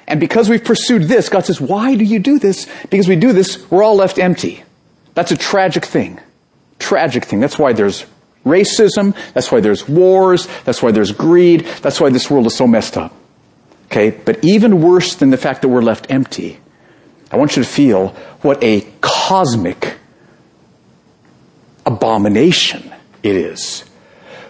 [0.07, 2.69] And because we've pursued this, God says, why do you do this?
[2.91, 4.63] Because we do this, we're all left empty.
[5.17, 6.21] That's a tragic thing.
[6.79, 7.41] Tragic thing.
[7.41, 8.05] That's why there's
[8.45, 9.17] racism.
[9.33, 10.47] That's why there's wars.
[10.65, 11.65] That's why there's greed.
[11.81, 13.15] That's why this world is so messed up.
[13.87, 14.11] Okay?
[14.11, 16.61] But even worse than the fact that we're left empty,
[17.33, 18.09] I want you to feel
[18.43, 19.97] what a cosmic
[21.87, 23.85] abomination it is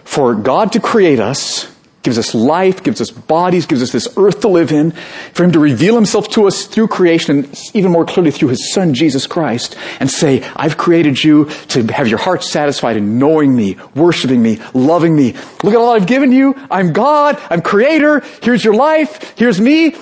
[0.03, 4.41] for God to create us, gives us life, gives us bodies, gives us this earth
[4.41, 4.91] to live in,
[5.33, 8.73] for Him to reveal Himself to us through creation and even more clearly through His
[8.73, 13.55] Son, Jesus Christ, and say, I've created you to have your heart satisfied in knowing
[13.55, 15.33] me, worshiping me, loving me.
[15.63, 16.55] Look at all I've given you.
[16.71, 17.41] I'm God.
[17.49, 18.21] I'm creator.
[18.41, 19.33] Here's your life.
[19.37, 19.95] Here's me.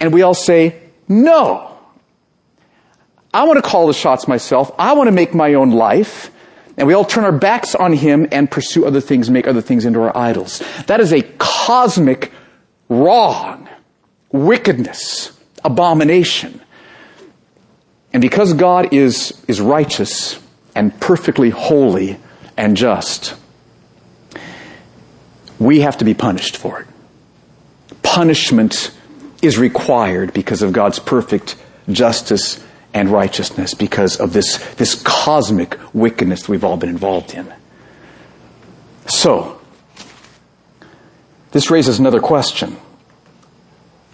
[0.00, 1.78] And we all say, no.
[3.32, 4.72] I want to call the shots myself.
[4.78, 6.32] I want to make my own life.
[6.76, 9.84] And we all turn our backs on Him and pursue other things, make other things
[9.84, 10.62] into our idols.
[10.86, 12.32] That is a cosmic
[12.88, 13.68] wrong,
[14.32, 16.60] wickedness, abomination.
[18.12, 20.40] And because God is, is righteous
[20.74, 22.18] and perfectly holy
[22.56, 23.34] and just,
[25.58, 26.86] we have to be punished for it.
[28.02, 28.90] Punishment
[29.42, 31.56] is required because of God's perfect
[31.88, 37.52] justice and righteousness because of this, this cosmic wickedness we've all been involved in.
[39.06, 39.60] So,
[41.52, 42.76] this raises another question.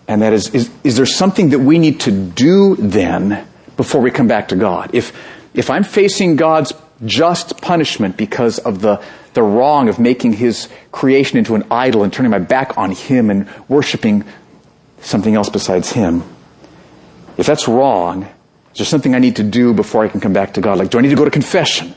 [0.08, 4.10] And that is, is, is there something that we need to do then before we
[4.10, 4.90] come back to God?
[4.94, 5.12] If,
[5.52, 6.72] if I'm facing God's
[7.04, 9.02] just punishment because of the,
[9.34, 13.30] the wrong of making His creation into an idol and turning my back on Him
[13.30, 14.24] and worshiping
[15.00, 16.22] something else besides Him,
[17.36, 18.28] if that's wrong,
[18.76, 20.76] is there something I need to do before I can come back to God?
[20.76, 21.94] Like, do I need to go to confession?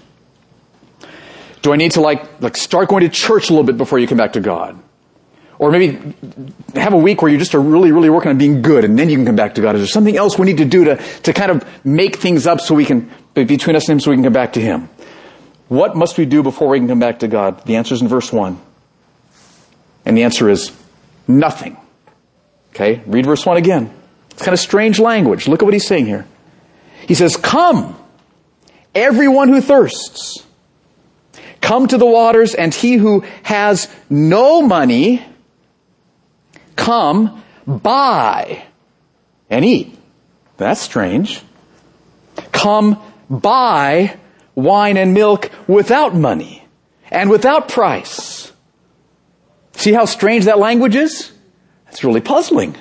[1.61, 4.07] Do I need to like, like start going to church a little bit before you
[4.07, 4.81] come back to God?
[5.57, 6.15] Or maybe
[6.75, 9.09] have a week where you just are really, really working on being good and then
[9.09, 9.75] you can come back to God.
[9.75, 12.61] Is there something else we need to do to, to kind of make things up
[12.61, 14.87] so we can, between us and Him so we can come back to Him?
[15.67, 17.65] What must we do before we can come back to God?
[17.65, 18.57] The answer is in verse 1.
[20.05, 20.71] And the answer is
[21.27, 21.75] nothing.
[22.69, 23.93] Okay, read verse 1 again.
[24.31, 25.49] It's kind of strange language.
[25.49, 26.25] Look at what he's saying here.
[27.07, 27.95] He says, come,
[28.93, 30.45] everyone who thirsts.
[31.61, 35.23] come to the waters, and he who has no money,
[36.75, 38.63] come, buy,
[39.49, 39.95] and eat.
[40.57, 41.41] That's strange.
[42.51, 44.17] Come, buy
[44.55, 46.65] wine and milk without money
[47.11, 48.51] and without price.
[49.73, 51.31] See how strange that language is?
[51.89, 52.75] It's really puzzling.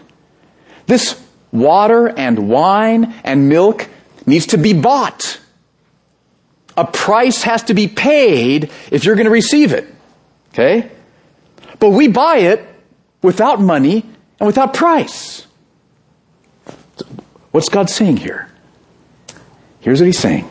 [0.86, 1.20] This
[1.52, 3.88] water and wine and milk
[4.28, 5.40] needs to be bought.
[6.76, 9.86] A price has to be paid if you're going to receive it.
[10.52, 10.90] Okay?
[11.78, 12.64] But we buy it
[13.22, 14.04] without money
[14.38, 15.46] and without price.
[17.50, 18.48] What's God saying here?
[19.80, 20.48] Here's what he's saying.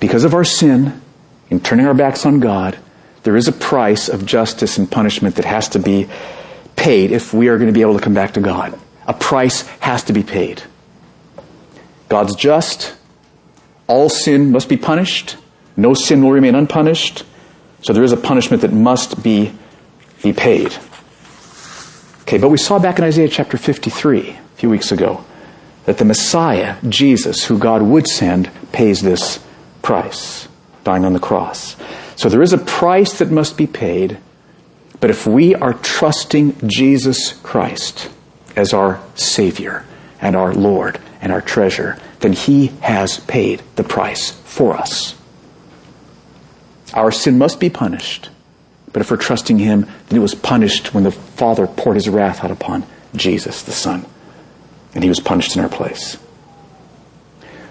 [0.00, 1.00] Because of our sin,
[1.50, 2.78] in turning our backs on God,
[3.22, 6.08] there is a price of justice and punishment that has to be
[6.76, 8.78] paid if we are going to be able to come back to God.
[9.06, 10.62] A price has to be paid.
[12.12, 12.94] God's just.
[13.86, 15.38] All sin must be punished.
[15.78, 17.24] No sin will remain unpunished.
[17.80, 19.50] So there is a punishment that must be,
[20.22, 20.76] be paid.
[22.20, 25.24] Okay, but we saw back in Isaiah chapter 53 a few weeks ago
[25.86, 29.42] that the Messiah, Jesus, who God would send, pays this
[29.80, 30.48] price,
[30.84, 31.76] dying on the cross.
[32.16, 34.18] So there is a price that must be paid,
[35.00, 38.10] but if we are trusting Jesus Christ
[38.54, 39.86] as our Savior
[40.20, 45.14] and our Lord and our treasure, then He has paid the price for us.
[46.92, 48.28] Our sin must be punished,
[48.92, 52.44] but if we're trusting Him, then it was punished when the Father poured His wrath
[52.44, 52.84] out upon
[53.16, 54.04] Jesus, the Son,
[54.94, 56.18] and He was punished in our place.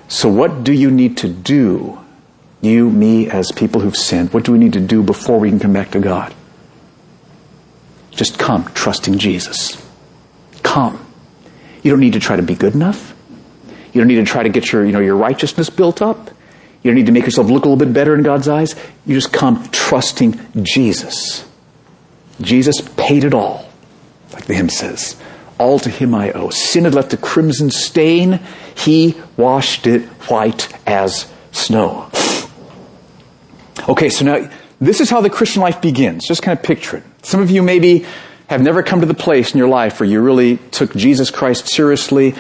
[0.07, 2.01] So what do you need to do
[2.61, 5.59] you, me, as people who've sinned, what do we need to do before we can
[5.59, 6.33] come back to God?
[8.11, 9.83] Just come, trusting Jesus.
[10.61, 11.03] Come.
[11.81, 13.15] You don't need to try to be good enough.
[13.93, 16.30] You don't need to try to get your, you know, your righteousness built up.
[16.82, 18.75] You don't need to make yourself look a little bit better in God's eyes.
[19.06, 21.47] You just come trusting Jesus.
[22.39, 23.69] Jesus paid it all,
[24.34, 25.15] like the hymn says.
[25.60, 26.49] All to him I owe.
[26.49, 28.39] Sin had left a crimson stain.
[28.75, 32.10] He washed it white as snow.
[33.88, 34.49] Okay, so now
[34.80, 36.27] this is how the Christian life begins.
[36.27, 37.04] Just kind of picture it.
[37.21, 38.06] Some of you maybe
[38.47, 41.67] have never come to the place in your life where you really took Jesus Christ
[41.67, 42.34] seriously,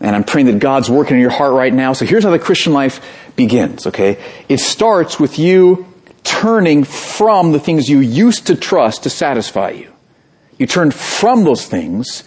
[0.00, 1.92] and I'm praying that God's working in your heart right now.
[1.92, 4.18] So here's how the Christian life begins, okay?
[4.48, 5.86] It starts with you
[6.24, 9.92] turning from the things you used to trust to satisfy you.
[10.58, 12.24] You turn from those things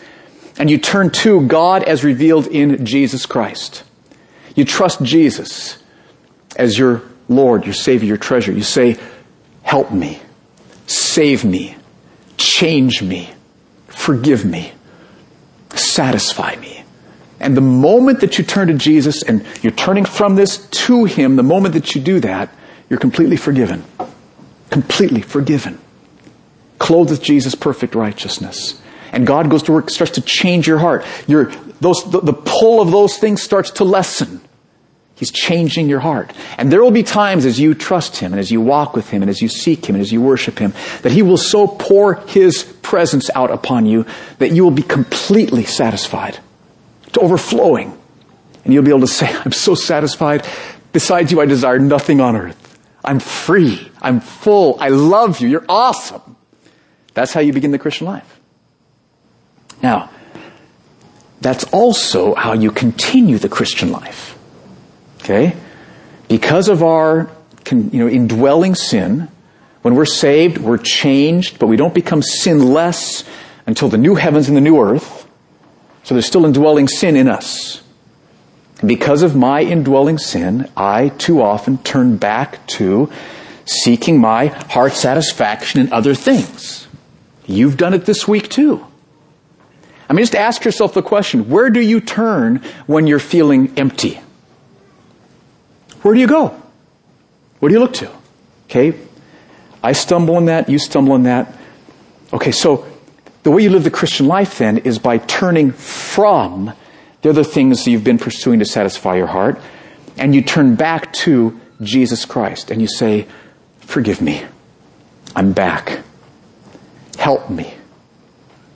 [0.58, 3.84] and you turn to God as revealed in Jesus Christ.
[4.56, 5.78] You trust Jesus
[6.56, 8.52] as your Lord, your Savior, your treasure.
[8.52, 8.98] You say,
[9.64, 10.20] help me,
[10.86, 11.76] save me,
[12.38, 13.30] change me,
[13.88, 14.74] forgive me,
[15.74, 16.73] satisfy me.
[17.44, 21.36] And the moment that you turn to Jesus and you're turning from this to Him,
[21.36, 22.50] the moment that you do that,
[22.90, 23.84] you're completely forgiven.
[24.70, 25.78] Completely forgiven.
[26.80, 28.82] Clothed with Jesus' perfect righteousness.
[29.12, 31.06] And God goes to work, starts to change your heart.
[31.28, 31.48] Your,
[31.82, 34.40] those, the, the pull of those things starts to lessen.
[35.16, 36.32] He's changing your heart.
[36.58, 39.22] And there will be times as you trust Him and as you walk with Him
[39.22, 42.16] and as you seek Him and as you worship Him that He will so pour
[42.28, 44.06] His presence out upon you
[44.40, 46.40] that you will be completely satisfied
[47.14, 47.98] to overflowing.
[48.64, 50.48] And you'll be able to say, I'm so satisfied.
[50.92, 52.80] Besides you, I desire nothing on earth.
[53.04, 53.92] I'm free.
[54.02, 54.78] I'm full.
[54.80, 55.50] I love you.
[55.50, 56.38] You're awesome.
[57.14, 58.40] That's how you begin the Christian life.
[59.82, 60.10] Now,
[61.42, 64.38] that's also how you continue the Christian life.
[65.20, 65.56] Okay?
[66.30, 67.30] Because of our,
[67.70, 69.28] you know, indwelling sin,
[69.82, 73.26] when we're saved, we're changed, but we don't become sinless
[73.66, 75.23] until the new heavens and the new earth.
[76.04, 77.82] So there's still indwelling sin in us.
[78.86, 83.10] Because of my indwelling sin, I too often turn back to
[83.66, 86.88] seeking my heart satisfaction in other things.
[87.46, 88.86] You've done it this week too.
[90.10, 94.20] I mean, just ask yourself the question, where do you turn when you're feeling empty?
[96.02, 96.62] Where do you go?
[97.60, 98.12] Where do you look to?
[98.66, 99.00] Okay?
[99.82, 101.56] I stumble in that, you stumble in that.
[102.34, 102.86] Okay, so
[103.44, 106.74] the way you live the Christian life then is by turning from
[107.22, 109.60] the other things that you've been pursuing to satisfy your heart,
[110.18, 113.28] and you turn back to Jesus Christ and you say,
[113.80, 114.44] Forgive me.
[115.36, 116.00] I'm back.
[117.18, 117.74] Help me.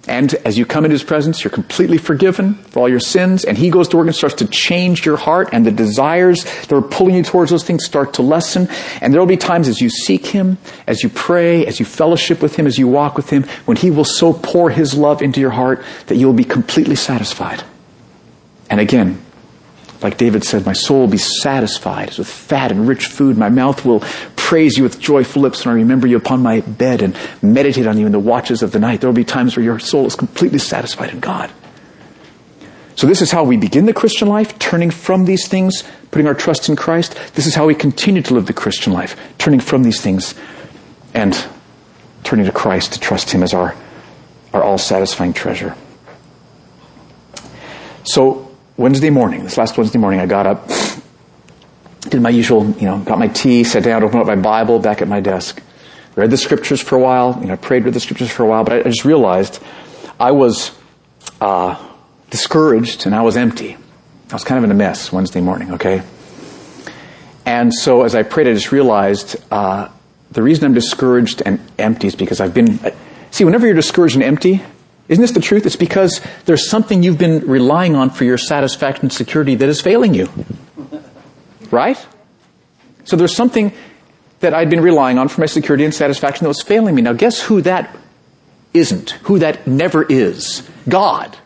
[0.07, 3.57] And as you come into His presence, you're completely forgiven for all your sins, and
[3.57, 6.81] He goes to work and starts to change your heart, and the desires that are
[6.81, 8.69] pulling you towards those things start to lessen.
[9.01, 12.41] And there will be times as you seek Him, as you pray, as you fellowship
[12.41, 15.41] with Him, as you walk with Him, when He will so pour His love into
[15.41, 17.63] your heart that you will be completely satisfied.
[18.69, 19.21] And again,
[20.01, 23.37] like David said, my soul will be satisfied with fat and rich food.
[23.37, 24.01] My mouth will
[24.35, 27.97] praise you with joyful lips when I remember you upon my bed and meditate on
[27.97, 29.01] you in the watches of the night.
[29.01, 31.51] There will be times where your soul is completely satisfied in God.
[32.95, 36.33] So this is how we begin the Christian life, turning from these things, putting our
[36.33, 37.15] trust in Christ.
[37.35, 40.33] This is how we continue to live the Christian life, turning from these things
[41.13, 41.35] and
[42.23, 43.75] turning to Christ to trust Him as our,
[44.53, 45.75] our all satisfying treasure.
[48.03, 48.46] So
[48.77, 50.67] Wednesday morning, this last Wednesday morning, I got up,
[52.01, 55.01] did my usual, you know, got my tea, sat down, opened up my Bible back
[55.01, 55.61] at my desk,
[56.15, 58.63] read the scriptures for a while, you know, prayed with the scriptures for a while,
[58.63, 59.59] but I, I just realized
[60.19, 60.71] I was
[61.41, 61.83] uh,
[62.29, 63.77] discouraged and I was empty.
[64.29, 66.03] I was kind of in a mess Wednesday morning, okay?
[67.47, 69.89] And so as I prayed, I just realized uh,
[70.31, 72.79] the reason I'm discouraged and empty is because I've been.
[73.31, 74.61] See, whenever you're discouraged and empty,
[75.09, 75.65] isn't this the truth?
[75.65, 79.79] It's because there's something you've been relying on for your satisfaction and security that is
[79.81, 80.29] failing you.
[81.71, 82.05] Right?
[83.05, 83.73] So there's something
[84.39, 87.01] that I'd been relying on for my security and satisfaction that was failing me.
[87.01, 87.95] Now guess who that
[88.73, 89.11] isn't?
[89.23, 90.67] Who that never is?
[90.87, 91.37] God.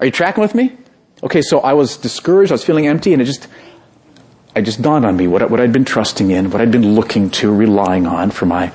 [0.00, 0.76] Are you tracking with me?
[1.22, 3.46] Okay, so I was discouraged, I was feeling empty, and it just,
[4.56, 7.30] it just dawned on me what, what I'd been trusting in, what I'd been looking
[7.30, 8.72] to, relying on for my,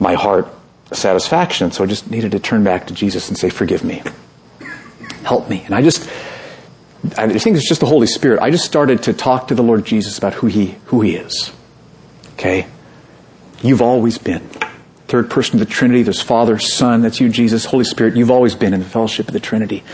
[0.00, 0.48] my heart
[0.94, 1.72] satisfaction.
[1.72, 4.02] So I just needed to turn back to Jesus and say, forgive me.
[5.24, 5.62] Help me.
[5.64, 6.08] And I just,
[7.16, 8.40] I think it's just the Holy Spirit.
[8.40, 11.52] I just started to talk to the Lord Jesus about who He, who He is.
[12.34, 12.66] Okay?
[13.62, 14.48] You've always been.
[15.06, 18.16] Third person of the Trinity, there's Father, Son, that's you, Jesus, Holy Spirit.
[18.16, 19.84] You've always been in the fellowship of the Trinity.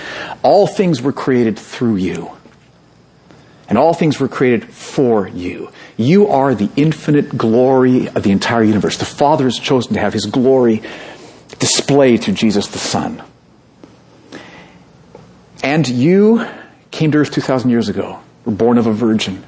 [0.42, 2.30] All things were created through you.
[3.68, 5.70] And all things were created for you.
[5.98, 8.96] You are the infinite glory of the entire universe.
[8.96, 10.80] The Father has chosen to have His glory
[11.58, 13.22] displayed through Jesus the Son.
[15.62, 16.46] And you
[16.92, 19.44] came to earth 2,000 years ago, were born of a virgin.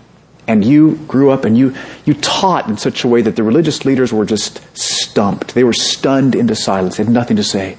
[0.49, 3.85] And you grew up and you, you taught in such a way that the religious
[3.85, 5.55] leaders were just stumped.
[5.55, 6.97] They were stunned into silence.
[6.97, 7.71] They had nothing to say.
[7.71, 7.79] You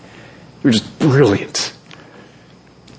[0.64, 1.74] were just brilliant.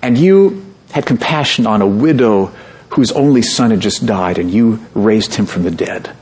[0.02, 2.52] And you had compassion on a widow
[2.93, 6.14] whose only son had just died and you raised him from the dead.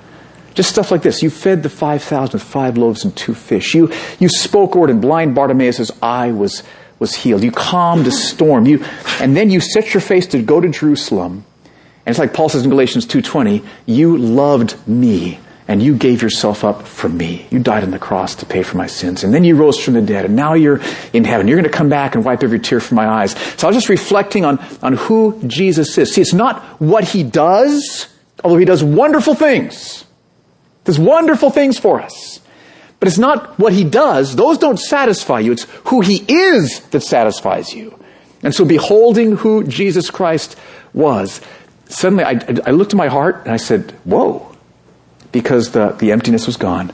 [0.55, 1.23] Just stuff like this.
[1.23, 3.75] You fed the 5,000 with five loaves and two fish.
[3.75, 6.62] You, you spoke word and blind Bartimaeus' eye was,
[6.99, 7.43] was healed.
[7.43, 8.66] You calmed a storm.
[8.66, 8.85] You,
[9.21, 11.45] and then you set your face to go to Jerusalem.
[12.05, 15.39] And it's like Paul says in Galatians 2.20, you loved me
[15.71, 17.47] and you gave yourself up for me.
[17.51, 19.23] You died on the cross to pay for my sins.
[19.23, 20.81] And then you rose from the dead, and now you're
[21.12, 21.47] in heaven.
[21.47, 23.39] You're going to come back and wipe every tear from my eyes.
[23.57, 26.12] So I was just reflecting on, on who Jesus is.
[26.12, 28.09] See, it's not what he does,
[28.43, 30.05] although he does wonderful things.
[30.83, 32.41] Does wonderful things for us.
[32.99, 34.35] But it's not what he does.
[34.35, 35.53] Those don't satisfy you.
[35.53, 37.97] It's who he is that satisfies you.
[38.43, 40.57] And so beholding who Jesus Christ
[40.93, 41.41] was,
[41.89, 44.49] suddenly I, I looked at my heart and I said, whoa
[45.33, 46.93] because the, the emptiness was gone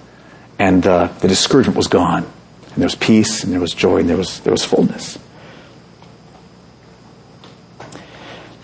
[0.58, 2.24] and uh, the discouragement was gone.
[2.24, 5.18] And there was peace and there was joy and there was, there was fullness.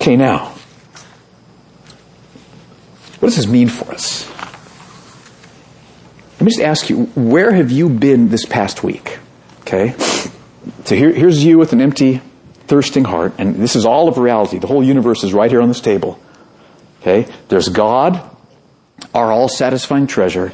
[0.00, 0.54] Okay, now,
[3.20, 4.28] what does this mean for us?
[6.32, 9.20] Let me just ask you, where have you been this past week?
[9.60, 9.94] Okay?
[10.84, 12.20] So here, here's you with an empty,
[12.66, 14.58] thirsting heart, and this is all of reality.
[14.58, 16.18] The whole universe is right here on this table.
[17.00, 17.32] Okay?
[17.48, 18.28] There's God,
[19.14, 20.52] our all satisfying treasure,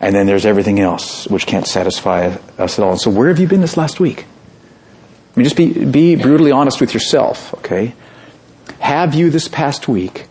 [0.00, 2.26] and then there's everything else which can't satisfy
[2.58, 2.92] us at all.
[2.92, 4.24] And so where have you been this last week?
[4.24, 7.94] I mean, just be, be brutally honest with yourself, okay?
[8.78, 10.26] Have you this past week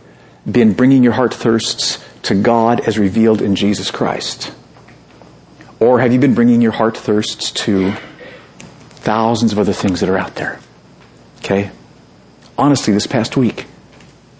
[0.50, 4.52] been bringing your heart thirsts to God as revealed in Jesus Christ?
[5.78, 7.92] Or have you been bringing your heart thirsts to
[8.90, 10.58] thousands of other things that are out there?
[11.38, 11.70] Okay?
[12.56, 13.66] Honestly, this past week,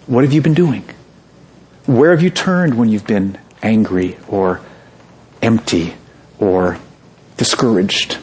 [0.07, 0.83] what have you been doing?
[1.87, 4.61] Where have you turned when you've been angry or
[5.41, 5.93] empty
[6.37, 6.77] or
[7.37, 8.17] discouraged,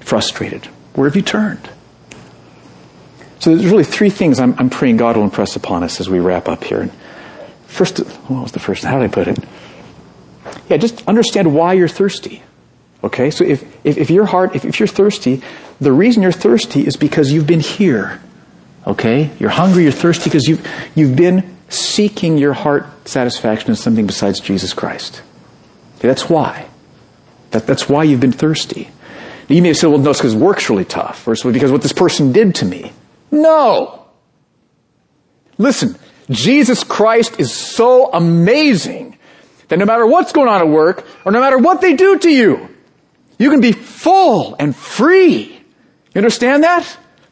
[0.00, 0.66] frustrated?
[0.94, 1.70] Where have you turned?
[3.38, 6.18] So there's really three things I'm, I'm praying God will impress upon us as we
[6.18, 6.90] wrap up here.
[7.68, 8.82] First, what was the first?
[8.84, 9.38] How did I put it?
[10.68, 12.42] Yeah, just understand why you're thirsty.
[13.04, 15.42] Okay, so if, if, if your heart, if, if you're thirsty,
[15.80, 18.20] the reason you're thirsty is because you've been here.
[18.86, 19.30] Okay?
[19.38, 24.40] You're hungry, you're thirsty because you've, you've been seeking your heart satisfaction in something besides
[24.40, 25.22] Jesus Christ.
[25.98, 26.68] Okay, that's why.
[27.52, 28.90] That, that's why you've been thirsty.
[29.48, 31.72] Now, you may have said, well, no, it's because work's really tough, or it's because
[31.72, 32.92] what this person did to me.
[33.30, 34.06] No!
[35.58, 35.96] Listen,
[36.30, 39.18] Jesus Christ is so amazing
[39.68, 42.30] that no matter what's going on at work, or no matter what they do to
[42.30, 42.68] you,
[43.38, 45.60] you can be full and free.
[46.14, 46.84] You understand that?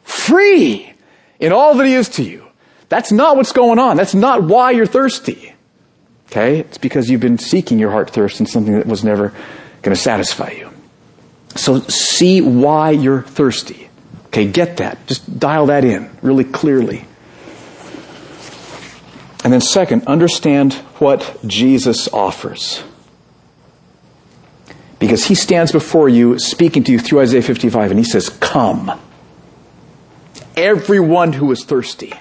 [0.03, 0.93] Free
[1.39, 2.48] in all that He is to you.
[2.89, 3.97] That's not what's going on.
[3.97, 5.53] That's not why you're thirsty.
[6.27, 6.59] Okay?
[6.59, 9.29] It's because you've been seeking your heart thirst in something that was never
[9.81, 10.69] going to satisfy you.
[11.55, 13.89] So see why you're thirsty.
[14.27, 15.07] Okay, get that.
[15.07, 17.05] Just dial that in really clearly.
[19.43, 22.83] And then second, understand what Jesus offers.
[24.99, 28.91] Because he stands before you speaking to you through Isaiah 55 and he says, come.
[30.55, 32.13] Everyone who is thirsty,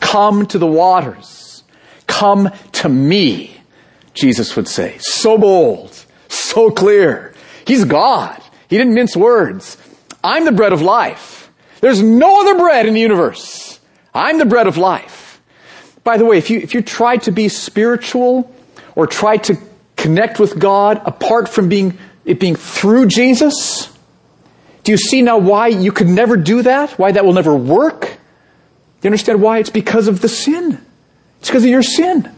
[0.00, 1.62] come to the waters.
[2.06, 3.56] Come to me,
[4.14, 4.96] Jesus would say.
[4.98, 7.34] So bold, so clear.
[7.66, 8.40] He's God.
[8.68, 9.76] He didn't mince words.
[10.22, 11.50] I'm the bread of life.
[11.80, 13.78] There's no other bread in the universe.
[14.14, 15.40] I'm the bread of life.
[16.02, 18.52] By the way, if you, if you try to be spiritual
[18.94, 19.56] or try to
[19.96, 23.92] connect with God apart from being, it being through Jesus,
[24.84, 26.92] do you see now why you could never do that?
[26.92, 28.17] Why that will never work?
[29.02, 29.58] You understand why?
[29.58, 30.84] It's because of the sin.
[31.40, 32.30] It's because of your sin.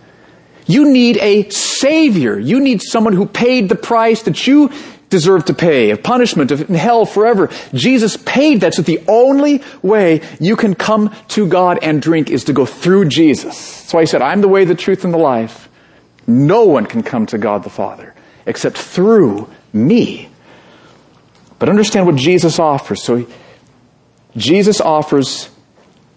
[0.67, 2.39] You need a savior.
[2.39, 4.71] You need someone who paid the price that you
[5.09, 7.51] deserve to pay, of punishment, of hell forever.
[7.75, 8.75] Jesus paid that.
[8.75, 13.07] So the only way you can come to God and drink is to go through
[13.07, 13.81] Jesus.
[13.81, 15.69] That's why he said, I'm the way, the truth, and the life.
[16.27, 18.15] No one can come to God the Father
[18.47, 20.29] except through me.
[21.59, 23.03] But understand what Jesus offers.
[23.03, 23.27] So
[24.37, 25.51] Jesus offers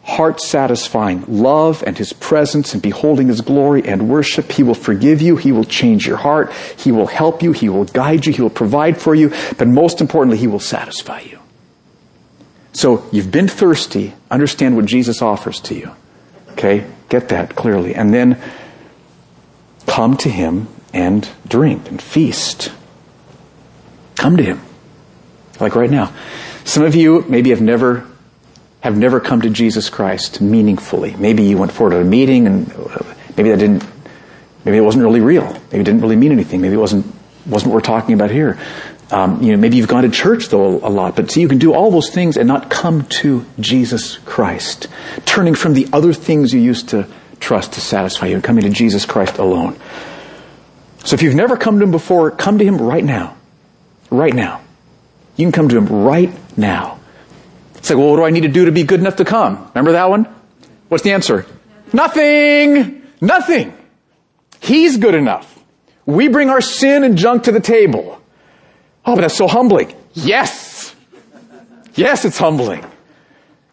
[0.03, 4.51] heart satisfying love and his presence and beholding his glory and worship.
[4.51, 5.37] He will forgive you.
[5.37, 6.51] He will change your heart.
[6.77, 7.53] He will help you.
[7.53, 8.33] He will guide you.
[8.33, 9.31] He will provide for you.
[9.57, 11.39] But most importantly, he will satisfy you.
[12.73, 14.13] So you've been thirsty.
[14.29, 15.91] Understand what Jesus offers to you.
[16.51, 16.85] Okay?
[17.07, 17.95] Get that clearly.
[17.95, 18.41] And then
[19.87, 22.73] come to him and drink and feast.
[24.15, 24.61] Come to him.
[25.59, 26.13] Like right now.
[26.65, 28.07] Some of you maybe have never
[28.83, 31.15] have never come to Jesus Christ meaningfully.
[31.15, 32.67] Maybe you went forward at a meeting and
[33.37, 33.85] maybe that didn't,
[34.65, 35.45] maybe it wasn't really real.
[35.71, 36.59] Maybe it didn't really mean anything.
[36.59, 37.05] Maybe it wasn't,
[37.45, 38.59] wasn't what we're talking about here.
[39.09, 41.59] Um, you know, maybe you've gone to church though a lot, but see, you can
[41.59, 44.89] do all those things and not come to Jesus Christ.
[45.23, 47.07] Turning from the other things you used to
[47.39, 49.79] trust to satisfy you and coming to Jesus Christ alone.
[51.05, 53.37] So if you've never come to Him before, come to Him right now.
[54.09, 54.59] Right now.
[55.37, 56.99] You can come to Him right now.
[57.83, 59.57] It's like, well, what do I need to do to be good enough to come?
[59.75, 60.23] Remember that one?
[60.87, 61.45] What's the answer?
[61.91, 63.05] Nothing!
[63.19, 63.77] Nothing!
[64.61, 65.59] He's good enough.
[66.05, 68.21] We bring our sin and junk to the table.
[69.05, 69.93] Oh, but that's so humbling.
[70.13, 70.95] Yes!
[71.93, 72.85] Yes, it's humbling.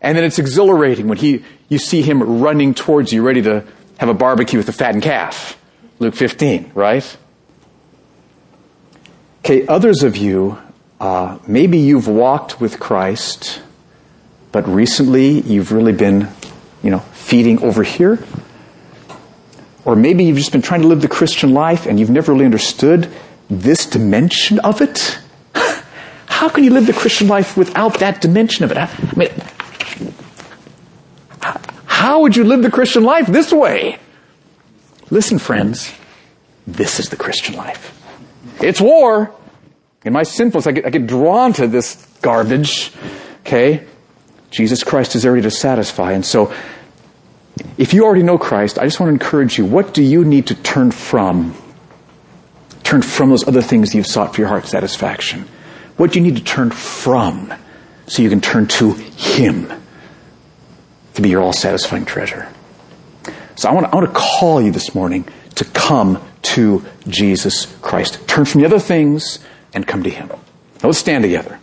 [0.00, 3.64] And then it's exhilarating when he, you see him running towards you, ready to
[3.98, 5.56] have a barbecue with the fattened calf.
[6.00, 7.16] Luke 15, right?
[9.44, 10.58] Okay, others of you,
[10.98, 13.62] uh, maybe you've walked with Christ
[14.53, 16.28] but recently you've really been,
[16.82, 18.22] you know, feeding over here.
[19.84, 22.44] Or maybe you've just been trying to live the Christian life and you've never really
[22.44, 23.11] understood
[23.48, 25.18] this dimension of it.
[26.26, 28.76] How can you live the Christian life without that dimension of it?
[28.78, 29.30] I mean,
[32.01, 33.98] how would you live the Christian life this way?
[35.11, 35.92] Listen, friends,
[36.66, 37.94] this is the Christian life.
[38.62, 39.34] It's war.
[40.05, 42.90] In my sinfulness, I get, I get drawn to this garbage.
[43.40, 43.84] Okay?
[44.51, 46.12] Jesus Christ is ready to satisfy.
[46.12, 46.53] And so,
[47.78, 49.64] if you already know Christ, I just want to encourage you.
[49.64, 51.55] What do you need to turn from?
[52.82, 55.46] Turn from those other things you've sought for your heart satisfaction.
[55.96, 57.53] What do you need to turn from
[58.07, 59.70] so you can turn to Him
[61.14, 62.48] to be your all satisfying treasure?
[63.57, 67.66] So I want, to, I want to call you this morning to come to Jesus
[67.82, 68.26] Christ.
[68.26, 69.38] Turn from the other things
[69.74, 70.28] and come to Him.
[70.28, 70.38] Now
[70.84, 71.61] let's stand together.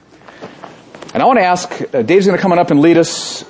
[1.14, 3.44] And I want to ask, uh, Dave's going to come on up and lead us.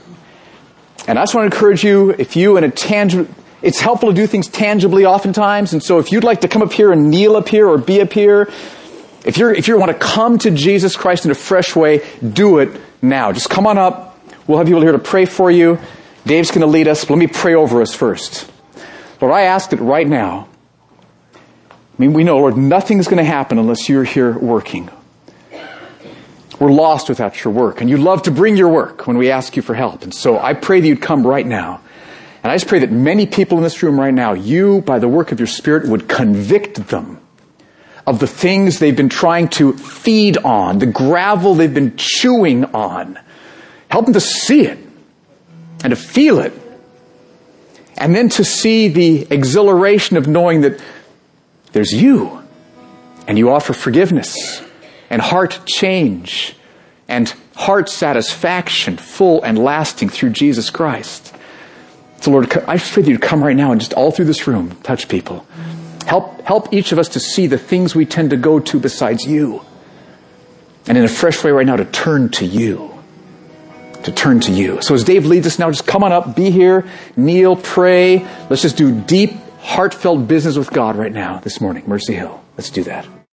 [1.08, 4.16] And I just want to encourage you, if you in a tangible, it's helpful to
[4.16, 5.74] do things tangibly oftentimes.
[5.74, 8.02] And so if you'd like to come up here and kneel up here or be
[8.02, 8.52] up here,
[9.26, 12.60] if you're, if you want to come to Jesus Christ in a fresh way, do
[12.60, 13.32] it now.
[13.32, 14.20] Just come on up.
[14.48, 15.80] We'll have people here to pray for you.
[16.26, 17.10] Dave's going to lead us.
[17.10, 18.50] Let me pray over us first.
[19.20, 20.48] Lord, I ask it right now.
[21.36, 21.40] I
[21.98, 24.90] mean, we know, Lord, nothing's going to happen unless you're here working.
[26.60, 27.82] We're lost without your work.
[27.82, 30.04] And you love to bring your work when we ask you for help.
[30.04, 31.82] And so I pray that you'd come right now.
[32.44, 35.08] And I just pray that many people in this room right now, you, by the
[35.08, 37.22] work of your Spirit, would convict them
[38.08, 43.20] of the things they've been trying to feed on, the gravel they've been chewing on.
[43.90, 44.80] Help them to see it
[45.84, 46.54] and to feel it.
[47.98, 50.82] And then to see the exhilaration of knowing that
[51.74, 52.42] there's you
[53.28, 54.62] and you offer forgiveness
[55.10, 56.56] and heart change
[57.08, 61.34] and heart satisfaction, full and lasting through Jesus Christ.
[62.22, 64.72] So Lord, I pray that you come right now and just all through this room,
[64.84, 65.46] touch people.
[66.06, 69.26] Help, help each of us to see the things we tend to go to besides
[69.26, 69.62] you.
[70.88, 72.94] And in a fresh way right now to turn to you.
[74.04, 74.82] To turn to you.
[74.82, 76.86] So as Dave leads us now, just come on up, be here,
[77.18, 78.26] kneel, pray.
[78.50, 82.42] Let's just do deep, heartfelt business with God right now this morning, Mercy Hill.
[82.56, 83.06] Let's do that.